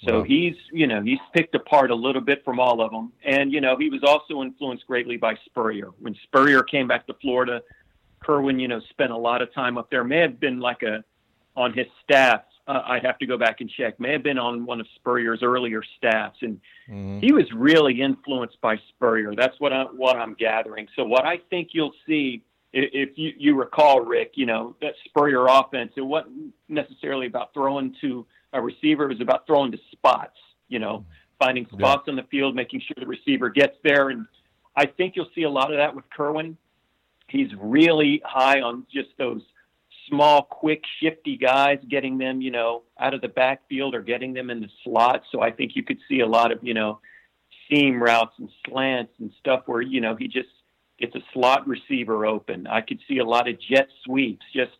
[0.05, 0.23] So wow.
[0.23, 3.11] he's, you know, he's picked apart a little bit from all of them.
[3.23, 5.89] And, you know, he was also influenced greatly by Spurrier.
[5.99, 7.61] When Spurrier came back to Florida,
[8.21, 10.03] Kerwin, you know, spent a lot of time up there.
[10.03, 11.03] May have been like a,
[11.55, 13.99] on his staff uh, I'd have to go back and check.
[13.99, 17.19] May have been on one of Spurrier's earlier staffs, and mm-hmm.
[17.19, 19.33] he was really influenced by Spurrier.
[19.35, 20.87] That's what I what I'm gathering.
[20.95, 25.45] So what I think you'll see, if you, you recall, Rick, you know that Spurrier
[25.45, 30.37] offense, it wasn't necessarily about throwing to a receiver; it was about throwing to spots.
[30.67, 31.05] You know,
[31.37, 32.11] finding spots yeah.
[32.11, 34.25] on the field, making sure the receiver gets there, and
[34.75, 36.57] I think you'll see a lot of that with Kerwin.
[37.27, 39.41] He's really high on just those
[40.09, 44.49] small, quick, shifty guys, getting them, you know, out of the backfield or getting them
[44.49, 45.23] in the slot.
[45.31, 46.99] So I think you could see a lot of, you know,
[47.69, 50.49] seam routes and slants and stuff where, you know, he just
[50.99, 52.67] gets a slot receiver open.
[52.67, 54.45] I could see a lot of jet sweeps.
[54.53, 54.77] Just,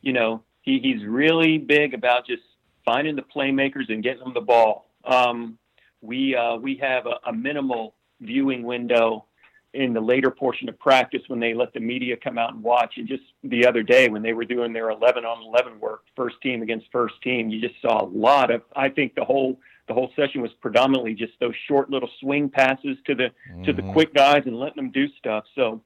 [0.00, 2.42] you know, he, he's really big about just
[2.84, 4.90] finding the playmakers and getting them the ball.
[5.04, 5.58] Um,
[6.00, 9.26] we uh, we have a, a minimal viewing window
[9.74, 12.94] in the later portion of practice when they let the media come out and watch.
[12.98, 16.36] And just the other day when they were doing their 11 on 11 work, first
[16.42, 18.62] team against first team, you just saw a lot of.
[18.76, 19.58] I think the whole
[19.88, 23.64] the whole session was predominantly just those short little swing passes to the mm-hmm.
[23.64, 23.92] to the mm-hmm.
[23.92, 25.44] quick guys and letting them do stuff.
[25.54, 25.80] So,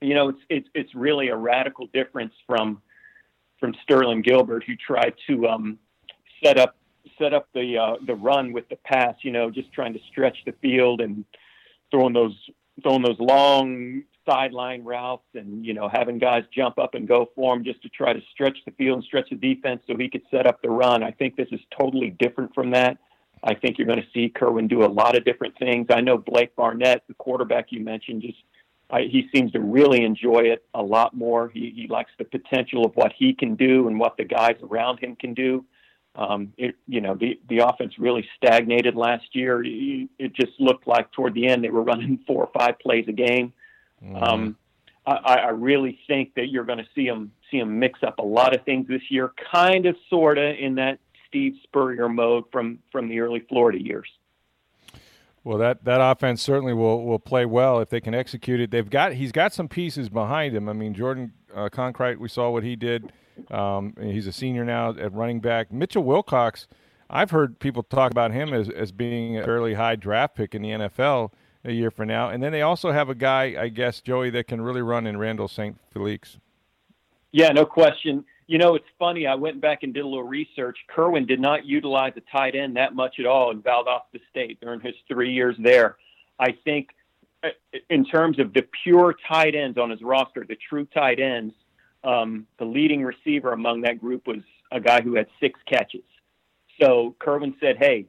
[0.00, 2.80] you know, it's it's it's really a radical difference from
[3.58, 5.78] from Sterling Gilbert, who tried to um,
[6.42, 6.76] set up
[7.18, 9.16] set up the uh, the run with the pass.
[9.22, 11.24] You know, just trying to stretch the field and
[11.90, 12.36] throwing those
[12.82, 17.54] throwing those long sideline routes and you know having guys jump up and go for
[17.54, 20.22] him just to try to stretch the field and stretch the defense so he could
[20.30, 21.02] set up the run.
[21.02, 22.98] I think this is totally different from that.
[23.42, 25.86] I think you're going to see Kerwin do a lot of different things.
[25.90, 28.36] I know Blake Barnett, the quarterback you mentioned, just
[28.90, 31.48] I, he seems to really enjoy it a lot more.
[31.48, 34.98] He, he likes the potential of what he can do and what the guys around
[34.98, 35.64] him can do.
[36.16, 39.62] Um, it, you know, the, the offense really stagnated last year.
[39.64, 43.12] It just looked like toward the end they were running four or five plays a
[43.12, 43.52] game.
[44.02, 44.16] Mm-hmm.
[44.16, 44.56] Um,
[45.06, 48.24] I, I really think that you're going to see them see them mix up a
[48.24, 53.08] lot of things this year, kind of, sorta, in that Steve Spurrier mode from from
[53.08, 54.08] the early Florida years.
[55.42, 58.70] Well, that, that offense certainly will, will play well if they can execute it.
[58.70, 60.68] They've got he's got some pieces behind him.
[60.68, 63.12] I mean, Jordan uh, Cronkrite, we saw what he did.
[63.50, 65.72] Um, he's a senior now at running back.
[65.72, 66.66] Mitchell Wilcox,
[67.08, 70.62] I've heard people talk about him as, as being a fairly high draft pick in
[70.62, 71.32] the NFL
[71.64, 72.30] a year from now.
[72.30, 75.18] And then they also have a guy, I guess, Joey, that can really run in
[75.18, 75.76] Randall St.
[75.92, 76.38] Felix.
[77.32, 78.24] Yeah, no question.
[78.46, 79.26] You know, it's funny.
[79.26, 80.76] I went back and did a little research.
[80.88, 84.80] Kerwin did not utilize a tight end that much at all in Valdosta State during
[84.80, 85.96] his three years there.
[86.38, 86.88] I think,
[87.44, 87.48] uh,
[87.88, 91.54] in terms of the pure tight ends on his roster, the true tight ends,
[92.04, 94.38] um, the leading receiver among that group was
[94.72, 96.04] a guy who had six catches.
[96.80, 98.06] So Kerwin said, Hey,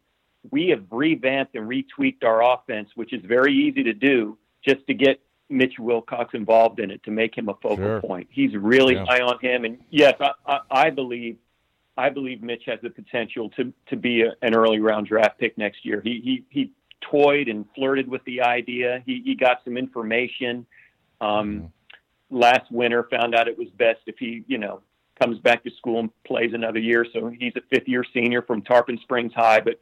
[0.50, 4.94] we have revamped and retweaked our offense, which is very easy to do just to
[4.94, 8.02] get Mitch Wilcox involved in it to make him a focal sure.
[8.02, 8.28] point.
[8.32, 9.06] He's really yeah.
[9.06, 9.66] high on him.
[9.66, 11.38] And yes, I, I, I, believe
[11.98, 15.58] I believe Mitch has the potential to, to be a, an early round draft pick
[15.58, 16.02] next year.
[16.04, 19.04] He, he, he toyed and flirted with the idea.
[19.06, 20.66] He, he got some information.
[21.20, 21.70] Um, mm
[22.32, 24.82] last winter found out it was best if he, you know,
[25.22, 27.06] comes back to school and plays another year.
[27.14, 29.80] So he's a fifth year senior from Tarpon Springs High, but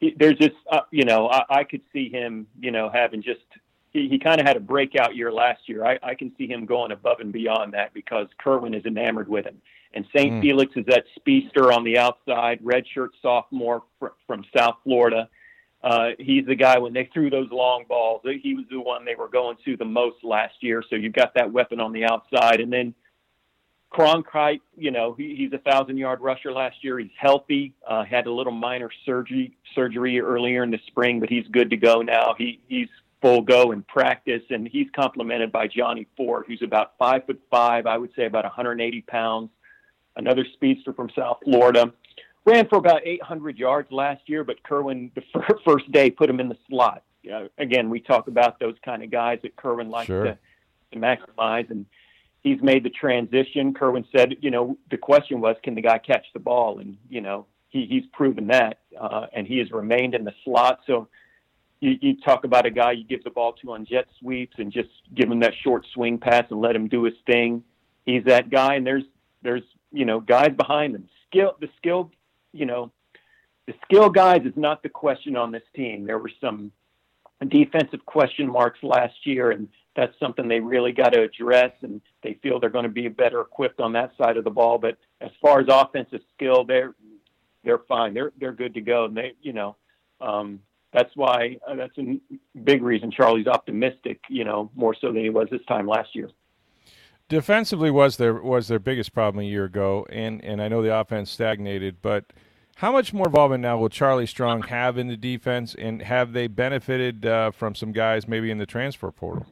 [0.00, 3.40] he, there's just, uh, you know, I, I could see him, you know, having just,
[3.92, 5.84] he, he kind of had a breakout year last year.
[5.84, 9.44] I, I can see him going above and beyond that because Kerwin is enamored with
[9.44, 9.60] him.
[9.94, 10.32] And St.
[10.32, 10.40] Mm.
[10.42, 15.28] Felix is that speedster on the outside, redshirt sophomore fr- from South Florida
[15.86, 18.20] uh, he's the guy when they threw those long balls.
[18.24, 20.82] He was the one they were going to the most last year.
[20.90, 22.92] So you've got that weapon on the outside, and then
[23.92, 24.62] Cronkrite.
[24.76, 26.98] You know, he, he's a thousand yard rusher last year.
[26.98, 27.72] He's healthy.
[27.86, 31.76] Uh, had a little minor surgery surgery earlier in the spring, but he's good to
[31.76, 32.34] go now.
[32.36, 32.88] He he's
[33.22, 37.86] full go in practice, and he's complemented by Johnny Ford, who's about five foot five.
[37.86, 39.50] I would say about 180 pounds.
[40.16, 41.92] Another speedster from South Florida
[42.46, 45.22] ran for about 800 yards last year, but Kerwin the
[45.64, 47.02] first day put him in the slot.
[47.22, 50.24] You know, again, we talk about those kind of guys that Kerwin likes sure.
[50.24, 50.38] to,
[50.92, 51.84] to maximize, and
[52.42, 53.74] he's made the transition.
[53.74, 56.78] Kerwin said, you know, the question was, can the guy catch the ball?
[56.78, 60.80] And you know, he, he's proven that, uh, and he has remained in the slot.
[60.86, 61.08] So.
[61.78, 64.72] You, you talk about a guy you give the ball to on jet sweeps and
[64.72, 67.62] just give him that short swing pass and let him do his thing.
[68.06, 69.04] He's that guy, and there's
[69.42, 71.06] there's you know guys behind him.
[71.28, 72.10] Skill the skill
[72.56, 72.92] you know,
[73.66, 76.06] the skill guys is not the question on this team.
[76.06, 76.72] There were some
[77.48, 81.72] defensive question marks last year, and that's something they really got to address.
[81.82, 84.78] And they feel they're going to be better equipped on that side of the ball.
[84.78, 86.94] But as far as offensive skill, they're
[87.64, 88.14] they're fine.
[88.14, 89.06] They're they're good to go.
[89.06, 89.76] And they, you know,
[90.20, 90.60] um,
[90.92, 92.18] that's why uh, that's a
[92.64, 94.20] big reason Charlie's optimistic.
[94.28, 96.30] You know, more so than he was this time last year.
[97.28, 100.96] Defensively was their was their biggest problem a year ago, and and I know the
[100.96, 102.32] offense stagnated, but
[102.76, 106.46] how much more involvement now will Charlie Strong have in the defense, and have they
[106.46, 109.46] benefited uh, from some guys maybe in the transfer portal?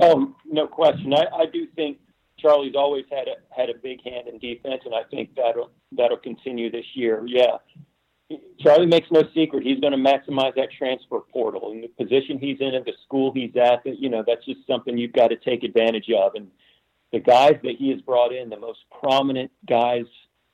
[0.00, 1.12] Oh, no question.
[1.12, 1.98] I, I do think
[2.38, 6.16] Charlie's always had a had a big hand in defense, and I think that'll that'll
[6.16, 7.24] continue this year.
[7.26, 7.58] Yeah,
[8.60, 12.58] Charlie makes no secret he's going to maximize that transfer portal and the position he's
[12.60, 13.84] in at the school he's at.
[13.84, 16.36] You know, that's just something you've got to take advantage of.
[16.36, 16.48] And
[17.12, 20.04] the guys that he has brought in, the most prominent guys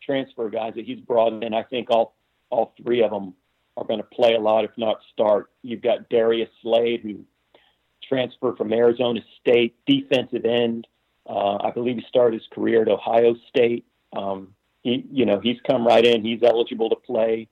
[0.07, 2.15] transfer guys that he's brought in, I think all
[2.49, 3.35] all three of them
[3.77, 5.51] are going to play a lot, if not start.
[5.63, 7.25] You've got Darius Slade, who
[8.09, 10.87] transferred from Arizona State, defensive end.
[11.29, 13.85] Uh, I believe he started his career at Ohio State.
[14.15, 16.25] Um, he, you know, he's come right in.
[16.25, 17.49] He's eligible to play.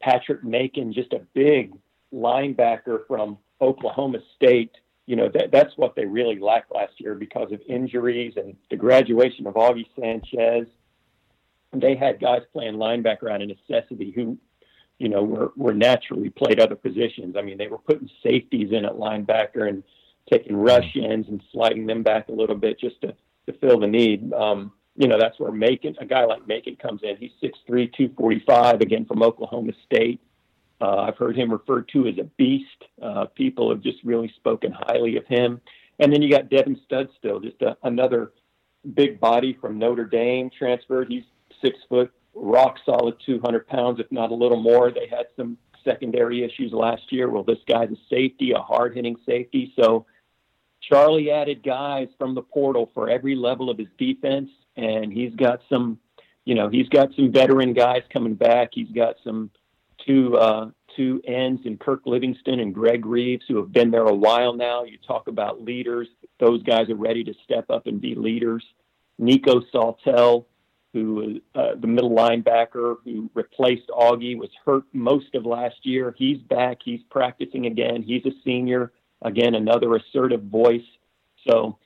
[0.00, 1.74] Patrick Macon, just a big
[2.12, 4.72] linebacker from Oklahoma State.
[5.06, 8.76] You know, that, that's what they really lacked last year because of injuries and the
[8.76, 10.66] graduation of Auggie Sanchez.
[11.72, 14.38] They had guys playing linebacker out of necessity who,
[14.98, 17.36] you know, were, were naturally played other positions.
[17.36, 19.82] I mean, they were putting safeties in at linebacker and
[20.30, 23.14] taking rush ends and sliding them back a little bit just to,
[23.46, 24.32] to fill the need.
[24.32, 27.16] Um, you know, that's where Macon, a guy like Macon comes in.
[27.18, 30.20] He's 6'3", 245, again from Oklahoma State.
[30.80, 32.84] Uh, I've heard him referred to as a beast.
[33.00, 35.60] Uh, people have just really spoken highly of him.
[35.98, 38.32] And then you got Devin Studstill, just a, another
[38.94, 41.08] big body from Notre Dame transferred.
[41.08, 41.24] He's
[41.62, 44.90] six foot, rock solid, 200 pounds, if not a little more.
[44.90, 47.28] They had some secondary issues last year.
[47.28, 49.72] Well, this guy's a safety, a hard hitting safety.
[49.76, 50.06] So
[50.80, 55.60] Charlie added guys from the portal for every level of his defense, and he's got
[55.68, 55.98] some,
[56.44, 58.70] you know, he's got some veteran guys coming back.
[58.72, 59.50] He's got some
[60.06, 64.14] two uh, two ends in Kirk Livingston and Greg Reaves who have been there a
[64.14, 64.84] while now.
[64.84, 68.64] You talk about leaders; those guys are ready to step up and be leaders.
[69.18, 70.46] Nico Sawtelle,
[70.92, 76.14] who is uh, the middle linebacker who replaced Auggie, was hurt most of last year.
[76.16, 76.78] He's back.
[76.84, 78.02] He's practicing again.
[78.02, 78.92] He's a senior.
[79.22, 80.86] Again, another assertive voice.
[81.46, 81.78] So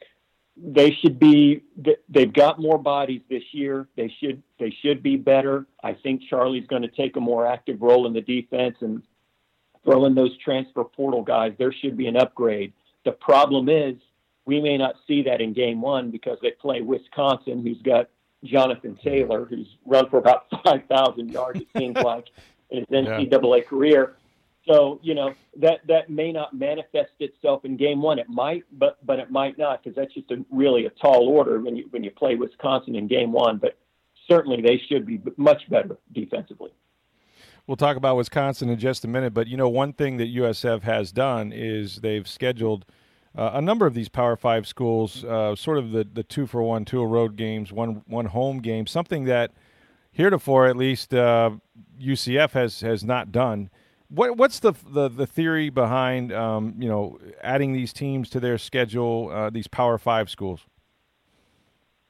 [0.56, 1.62] they should be
[2.08, 6.66] they've got more bodies this year they should they should be better i think charlie's
[6.66, 9.02] going to take a more active role in the defense and
[9.82, 12.72] throw in those transfer portal guys there should be an upgrade
[13.04, 13.96] the problem is
[14.44, 18.10] we may not see that in game one because they play wisconsin who's got
[18.44, 22.26] jonathan taylor who's run for about 5000 yards it seems like
[22.70, 23.62] in his ncaa yeah.
[23.62, 24.16] career
[24.66, 28.18] so you know that that may not manifest itself in game one.
[28.18, 31.60] It might, but but it might not because that's just a, really a tall order
[31.60, 33.58] when you when you play Wisconsin in game one.
[33.58, 33.76] But
[34.28, 36.70] certainly they should be much better defensively.
[37.66, 40.82] We'll talk about Wisconsin in just a minute, but you know one thing that USF
[40.82, 42.84] has done is they've scheduled
[43.36, 46.62] uh, a number of these Power Five schools, uh, sort of the the two for
[46.62, 49.52] one, two road games, one one home game, something that
[50.10, 51.50] heretofore at least uh,
[52.00, 53.70] UCF has has not done.
[54.08, 58.58] What, what's the, the, the theory behind um, you know adding these teams to their
[58.58, 59.30] schedule?
[59.32, 60.60] Uh, these Power Five schools.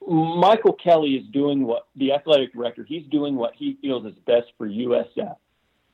[0.08, 2.85] Michael Kelly is doing what the athletic director.
[2.85, 5.37] He's doing what he feels is best for USF.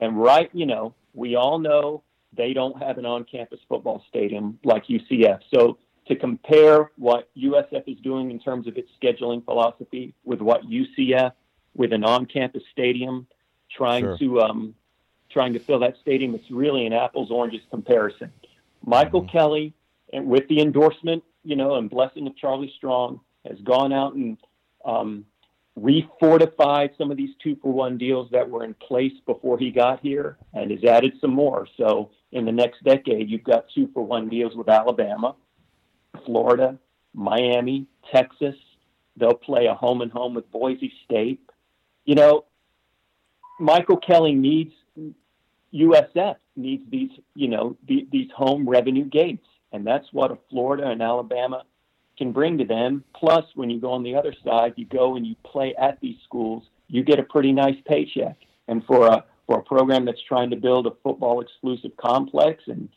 [0.00, 2.02] And right, you know, we all know
[2.38, 5.40] they don't have an on-campus football stadium like UCF.
[5.52, 10.62] So to compare what USF is doing in terms of its scheduling philosophy with what
[10.62, 11.32] UCF
[11.74, 13.26] with an on-campus stadium
[13.70, 14.18] trying sure.
[14.18, 14.74] to um,
[15.30, 16.34] trying to fill that stadium.
[16.34, 18.32] It's really an apples oranges comparison.
[18.84, 19.36] Michael mm-hmm.
[19.36, 19.74] Kelly,
[20.12, 24.38] and with the endorsement, you know, and blessing of Charlie Strong, has gone out and
[24.84, 25.26] um,
[25.78, 30.00] refortified some of these two for one deals that were in place before he got
[30.00, 31.66] here, and has added some more.
[31.76, 35.34] So in the next decade, you've got two for one deals with Alabama,
[36.24, 36.78] Florida,
[37.14, 38.54] Miami, Texas.
[39.16, 41.40] They'll play a home and home with Boise State.
[42.04, 42.44] You know,
[43.58, 44.72] Michael Kelly needs
[45.74, 50.88] USF needs these, you know, the, these home revenue gates, and that's what a Florida
[50.88, 51.64] and Alabama
[52.16, 53.04] can bring to them.
[53.14, 56.16] Plus, when you go on the other side, you go and you play at these
[56.24, 58.36] schools, you get a pretty nice paycheck.
[58.66, 62.88] And for a for a program that's trying to build a football exclusive complex and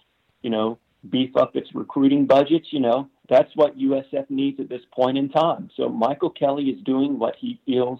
[0.43, 0.77] you know
[1.09, 5.29] beef up its recruiting budgets, you know that's what USF needs at this point in
[5.29, 5.71] time.
[5.75, 7.99] So Michael Kelly is doing what he feels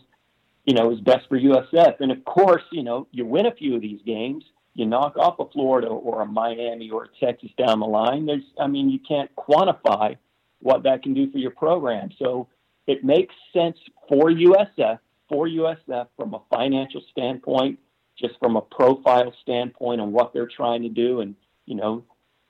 [0.66, 2.00] you know, is best for USF.
[2.00, 5.40] And of course, you know, you win a few of these games, you knock off
[5.40, 8.26] a Florida or a Miami or a Texas down the line.
[8.26, 10.18] There's, I mean, you can't quantify
[10.60, 12.10] what that can do for your program.
[12.20, 12.48] So
[12.88, 17.80] it makes sense for USF, for USF from a financial standpoint,
[18.22, 22.04] just from a profile standpoint on what they're trying to do and, you know,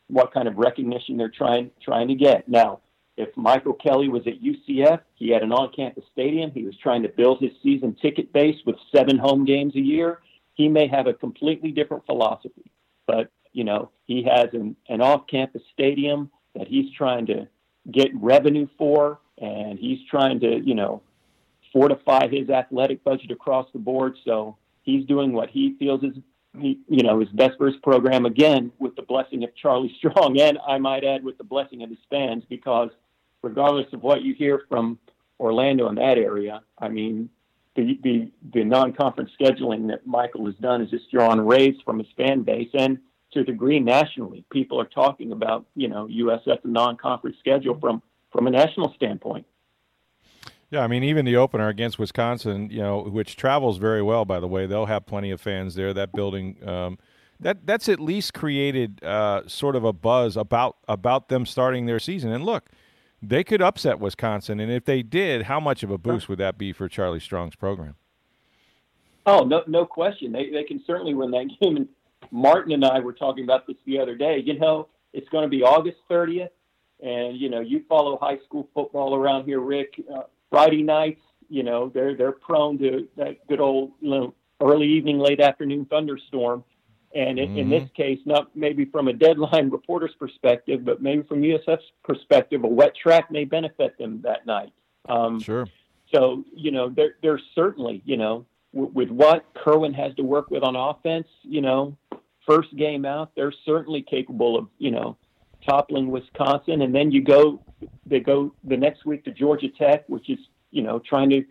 [0.07, 2.47] what kind of recognition they're trying trying to get.
[2.47, 2.81] Now,
[3.17, 6.51] if Michael Kelly was at UCF, he had an on-campus stadium.
[6.51, 10.19] He was trying to build his season ticket base with seven home games a year.
[10.53, 12.71] He may have a completely different philosophy,
[13.07, 17.47] but you know he has an, an off-campus stadium that he's trying to
[17.91, 21.01] get revenue for, and he's trying to you know
[21.71, 24.17] fortify his athletic budget across the board.
[24.25, 26.15] So he's doing what he feels is
[26.59, 30.57] you know, is best for his program again with the blessing of Charlie Strong, and
[30.67, 32.89] I might add with the blessing of his fans, because
[33.41, 34.99] regardless of what you hear from
[35.39, 37.29] Orlando in that area, I mean,
[37.75, 42.07] the the, the non-conference scheduling that Michael has done is just drawn raves from his
[42.17, 42.99] fan base, and
[43.31, 48.01] to a degree nationally, people are talking about you know USF non-conference schedule from
[48.31, 49.45] from a national standpoint.
[50.71, 54.39] Yeah, I mean, even the opener against Wisconsin, you know, which travels very well, by
[54.39, 55.93] the way, they'll have plenty of fans there.
[55.93, 56.97] That building, um,
[57.41, 61.99] that that's at least created uh, sort of a buzz about about them starting their
[61.99, 62.31] season.
[62.31, 62.69] And look,
[63.21, 66.57] they could upset Wisconsin, and if they did, how much of a boost would that
[66.57, 67.95] be for Charlie Strong's program?
[69.25, 70.31] Oh, no, no question.
[70.31, 71.75] They they can certainly win that game.
[71.75, 71.89] And
[72.31, 74.41] Martin and I were talking about this the other day.
[74.43, 76.49] You know, it's going to be August 30th,
[77.01, 80.01] and you know, you follow high school football around here, Rick.
[80.09, 80.21] Uh,
[80.51, 85.17] Friday nights, you know, they're they're prone to that good old you know, early evening,
[85.17, 86.63] late afternoon thunderstorm.
[87.13, 87.57] And in, mm-hmm.
[87.57, 88.01] in this mm-hmm.
[88.01, 92.95] case, not maybe from a deadline reporter's perspective, but maybe from USF's perspective, a wet
[92.95, 94.71] track may benefit them that night.
[95.09, 95.67] Um, sure.
[96.13, 100.51] So you know, they're they're certainly you know w- with what Kerwin has to work
[100.51, 101.97] with on offense, you know,
[102.45, 105.17] first game out, they're certainly capable of you know
[105.65, 107.63] toppling Wisconsin, and then you go
[108.05, 110.39] they go the next week to Georgia Tech, which is
[110.71, 111.43] you know trying to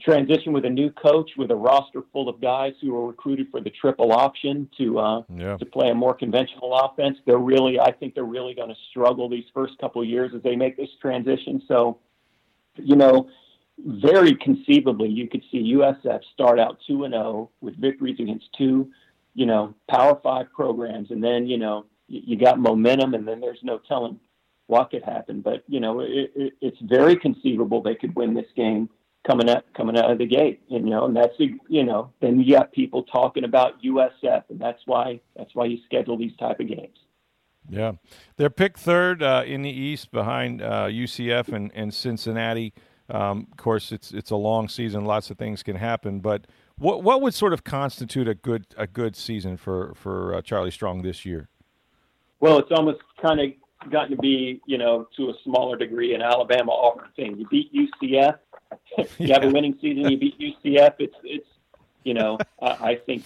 [0.00, 3.60] transition with a new coach with a roster full of guys who were recruited for
[3.60, 5.56] the triple option to uh, yeah.
[5.56, 7.18] to play a more conventional offense.
[7.26, 10.42] They're really, I think, they're really going to struggle these first couple of years as
[10.42, 11.62] they make this transition.
[11.68, 11.98] So,
[12.76, 13.28] you know,
[13.78, 18.46] very conceivably, you could see USF start out two and zero oh with victories against
[18.56, 18.90] two,
[19.34, 23.60] you know, Power Five programs, and then you know you got momentum, and then there's
[23.62, 24.18] no telling
[24.66, 25.40] what could happen.
[25.40, 28.88] But you know, it, it, it's very conceivable they could win this game
[29.26, 30.62] coming out coming out of the gate.
[30.68, 34.82] You know, and that's you know, then you got people talking about USF, and that's
[34.86, 36.98] why that's why you schedule these type of games.
[37.68, 37.92] Yeah,
[38.36, 42.74] they're picked third uh, in the East behind uh, UCF and, and Cincinnati.
[43.08, 46.20] Um, of course, it's it's a long season; lots of things can happen.
[46.20, 46.46] But
[46.76, 50.70] what what would sort of constitute a good a good season for for uh, Charlie
[50.70, 51.48] Strong this year?
[52.44, 56.20] Well, it's almost kind of gotten to be, you know, to a smaller degree an
[56.20, 57.38] Alabama Auburn thing.
[57.38, 58.36] You beat UCF,
[58.98, 59.40] you yeah.
[59.40, 60.10] have a winning season.
[60.10, 60.92] You beat UCF.
[60.98, 61.46] It's it's,
[62.02, 63.24] you know, I, I think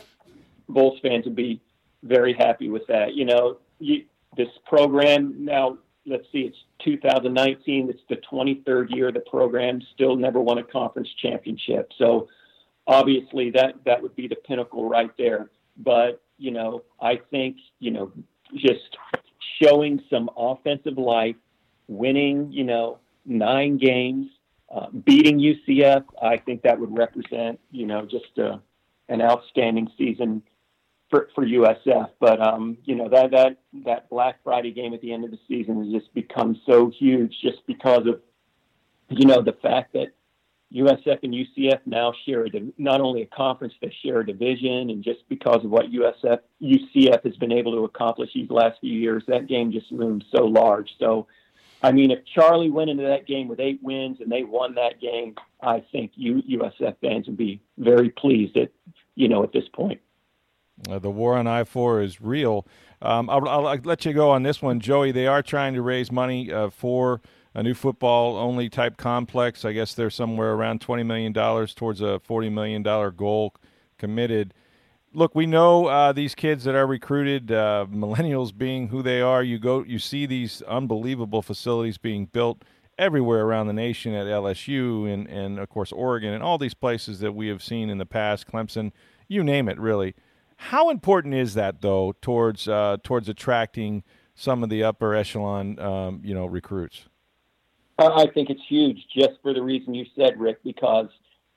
[0.68, 1.60] Bulls fans would be
[2.04, 3.16] very happy with that.
[3.16, 4.04] You know, you,
[4.36, 5.78] this program now.
[6.06, 7.90] Let's see, it's 2019.
[7.90, 11.90] It's the 23rd year the program still never won a conference championship.
[11.98, 12.28] So
[12.86, 15.50] obviously that that would be the pinnacle right there.
[15.76, 18.12] But you know, I think you know
[18.54, 18.87] just
[19.62, 21.36] showing some offensive life,
[21.86, 24.28] winning, you know, nine games,
[24.74, 26.04] uh, beating UCF.
[26.22, 28.58] I think that would represent, you know, just uh,
[29.08, 30.42] an outstanding season
[31.10, 32.10] for, for USF.
[32.20, 35.38] But um, you know that that that Black Friday game at the end of the
[35.48, 38.20] season has just become so huge, just because of
[39.08, 40.08] you know the fact that
[40.74, 45.02] USF and UCF now share a, not only a conference, they share a division, and
[45.02, 49.22] just because of what USF UCF has been able to accomplish these last few years,
[49.28, 50.90] that game just looms so large.
[50.98, 51.26] So,
[51.82, 55.00] I mean, if Charlie went into that game with eight wins and they won that
[55.00, 58.70] game, I think you USF fans would be very pleased at
[59.14, 60.00] you know at this point.
[60.88, 62.66] Uh, the war on I four is real.
[63.00, 65.12] Um, I'll, I'll, let you go on this one, Joey.
[65.12, 67.20] They are trying to raise money uh, for
[67.54, 69.64] a new football only type complex.
[69.64, 73.54] I guess they're somewhere around $20 million towards a $40 million goal
[73.98, 74.54] committed.
[75.12, 79.42] Look, we know uh, these kids that are recruited, uh, millennials being who they are.
[79.42, 82.62] You go, you see these unbelievable facilities being built
[82.98, 87.20] everywhere around the nation at LSU and, and of course Oregon and all these places
[87.20, 88.90] that we have seen in the past, Clemson,
[89.28, 90.14] you name it, really.
[90.56, 94.02] How important is that though towards uh, towards attracting
[94.34, 97.08] some of the upper echelon, um, you know, recruits?
[97.98, 101.08] I think it's huge just for the reason you said, Rick, because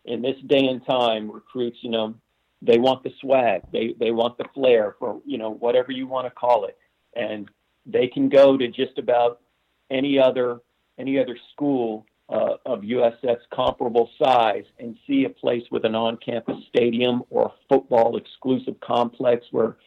[0.06, 2.16] in this day and time, recruits, you know,
[2.64, 6.28] they want the swag, they they want the flair for you know whatever you want
[6.28, 6.78] to call it,
[7.16, 7.50] and
[7.86, 9.42] they can go to just about
[9.90, 10.60] any other
[10.98, 16.58] any other school uh, of USF's comparable size and see a place with an on-campus
[16.70, 19.78] stadium or a football exclusive complex where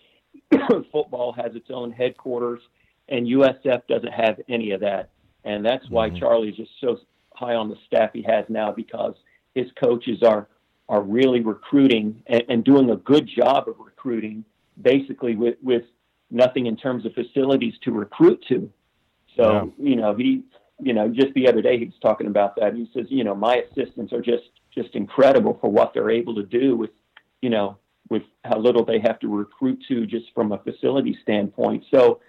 [0.92, 2.60] football has its own headquarters,
[3.08, 5.10] and USF doesn't have any of that
[5.44, 6.18] and that's why mm-hmm.
[6.18, 6.98] Charlie's just so
[7.34, 9.14] high on the staff he has now because
[9.54, 10.48] his coaches are
[10.88, 14.44] are really recruiting and, and doing a good job of recruiting,
[14.80, 15.84] basically with with
[16.30, 18.70] nothing in terms of facilities to recruit to.
[19.36, 19.90] So yeah.
[19.90, 20.42] you know he
[20.80, 22.74] you know just the other day he was talking about that.
[22.74, 26.42] He says you know my assistants are just just incredible for what they're able to
[26.42, 26.90] do with
[27.40, 27.78] you know
[28.10, 31.84] with how little they have to recruit to just from a facility standpoint.
[31.90, 32.20] So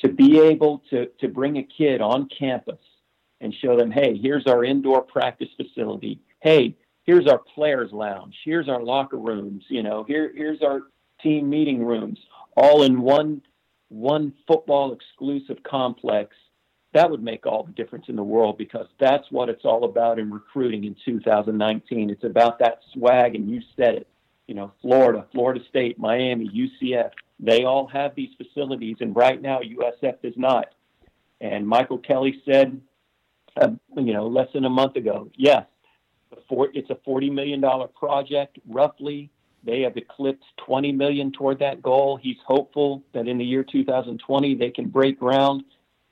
[0.00, 2.78] to be able to, to bring a kid on campus
[3.40, 6.20] and show them, hey, here's our indoor practice facility.
[6.40, 8.34] Hey, here's our players lounge.
[8.44, 9.64] Here's our locker rooms.
[9.68, 10.82] You know, here here's our
[11.22, 12.18] team meeting rooms,
[12.56, 13.42] all in one
[13.88, 16.34] one football exclusive complex.
[16.92, 20.18] that would make all the difference in the world because that's what it's all about
[20.18, 22.10] in recruiting in 2019.
[22.10, 24.08] It's about that swag, and you said it.
[24.46, 27.10] You know, Florida, Florida State, Miami, UCF,
[27.40, 30.74] they all have these facilities, and right now USF does not.
[31.40, 32.80] And Michael Kelly said,
[33.60, 35.66] uh, you know, less than a month ago, yes,
[36.32, 37.62] it's a $40 million
[37.94, 39.30] project, roughly.
[39.64, 42.18] They have eclipsed 20 million toward that goal.
[42.20, 45.64] He's hopeful that in the year 2020 they can break ground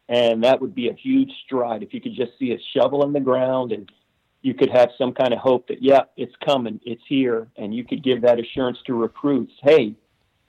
[0.09, 3.13] and that would be a huge stride if you could just see a shovel in
[3.13, 3.91] the ground and
[4.43, 7.85] you could have some kind of hope that, yeah, it's coming, it's here, and you
[7.85, 9.53] could give that assurance to recruits.
[9.63, 9.95] Hey,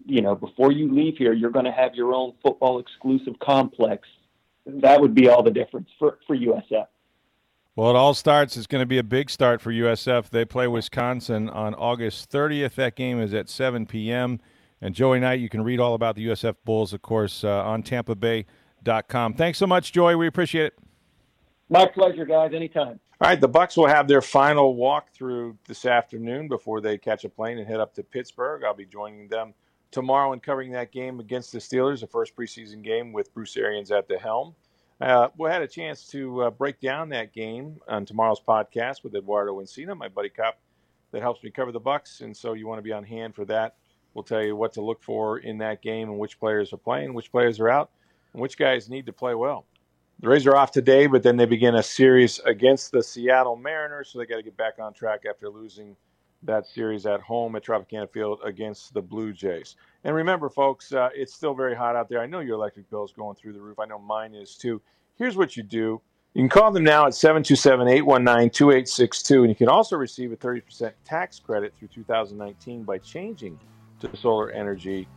[0.06, 4.08] you know, before you leave here, you're going to have your own football exclusive complex.
[4.66, 6.88] That would be all the difference for, for USF.
[7.76, 8.56] Well, it all starts.
[8.56, 10.30] It's going to be a big start for USF.
[10.30, 12.76] They play Wisconsin on August 30th.
[12.76, 14.40] That game is at 7 p.m.
[14.80, 17.82] And Joey Knight, you can read all about the USF Bulls, of course, uh, on
[17.82, 18.46] Tampa Bay
[19.08, 19.34] com.
[19.34, 20.16] Thanks so much, Joey.
[20.16, 20.74] We appreciate it.
[21.70, 22.52] My pleasure, guys.
[22.54, 23.00] Anytime.
[23.22, 27.30] All right, the Bucs will have their final walkthrough this afternoon before they catch a
[27.30, 28.64] plane and head up to Pittsburgh.
[28.66, 29.54] I'll be joining them
[29.94, 33.92] tomorrow and covering that game against the Steelers, the first preseason game with Bruce Arians
[33.92, 34.56] at the helm.
[35.00, 39.16] Uh, we had a chance to uh, break down that game on tomorrow's podcast with
[39.16, 40.60] Eduardo Encina, my buddy cop
[41.12, 43.46] that helps me cover the Bucs, and so you want to be on hand for
[43.46, 43.76] that.
[44.14, 47.14] We'll tell you what to look for in that game and which players are playing,
[47.14, 47.92] which players are out
[48.34, 49.66] and which guys need to play well.
[50.20, 54.10] The Rays are off today, but then they begin a series against the Seattle Mariners,
[54.10, 55.96] so they got to get back on track after losing
[56.46, 59.76] that series at home at Tropicana Field against the Blue Jays.
[60.04, 62.20] And remember, folks, uh, it's still very hot out there.
[62.20, 63.80] I know your electric bill is going through the roof.
[63.80, 64.82] I know mine is too.
[65.16, 66.02] Here's what you do.
[66.34, 70.36] You can call them now at 727 819 2862, and you can also receive a
[70.36, 73.60] 30% tax credit through 2019 by changing
[74.00, 75.08] to solar energy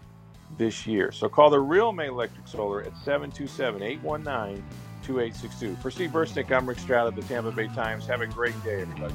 [0.59, 1.11] this year.
[1.12, 4.62] So call the real May Electric Solar at 727 819
[5.03, 5.77] 2862.
[5.77, 8.07] For Steve Bursnick, I'm Rick Stroud of the Tampa Bay Times.
[8.07, 9.14] Have a great day, everybody.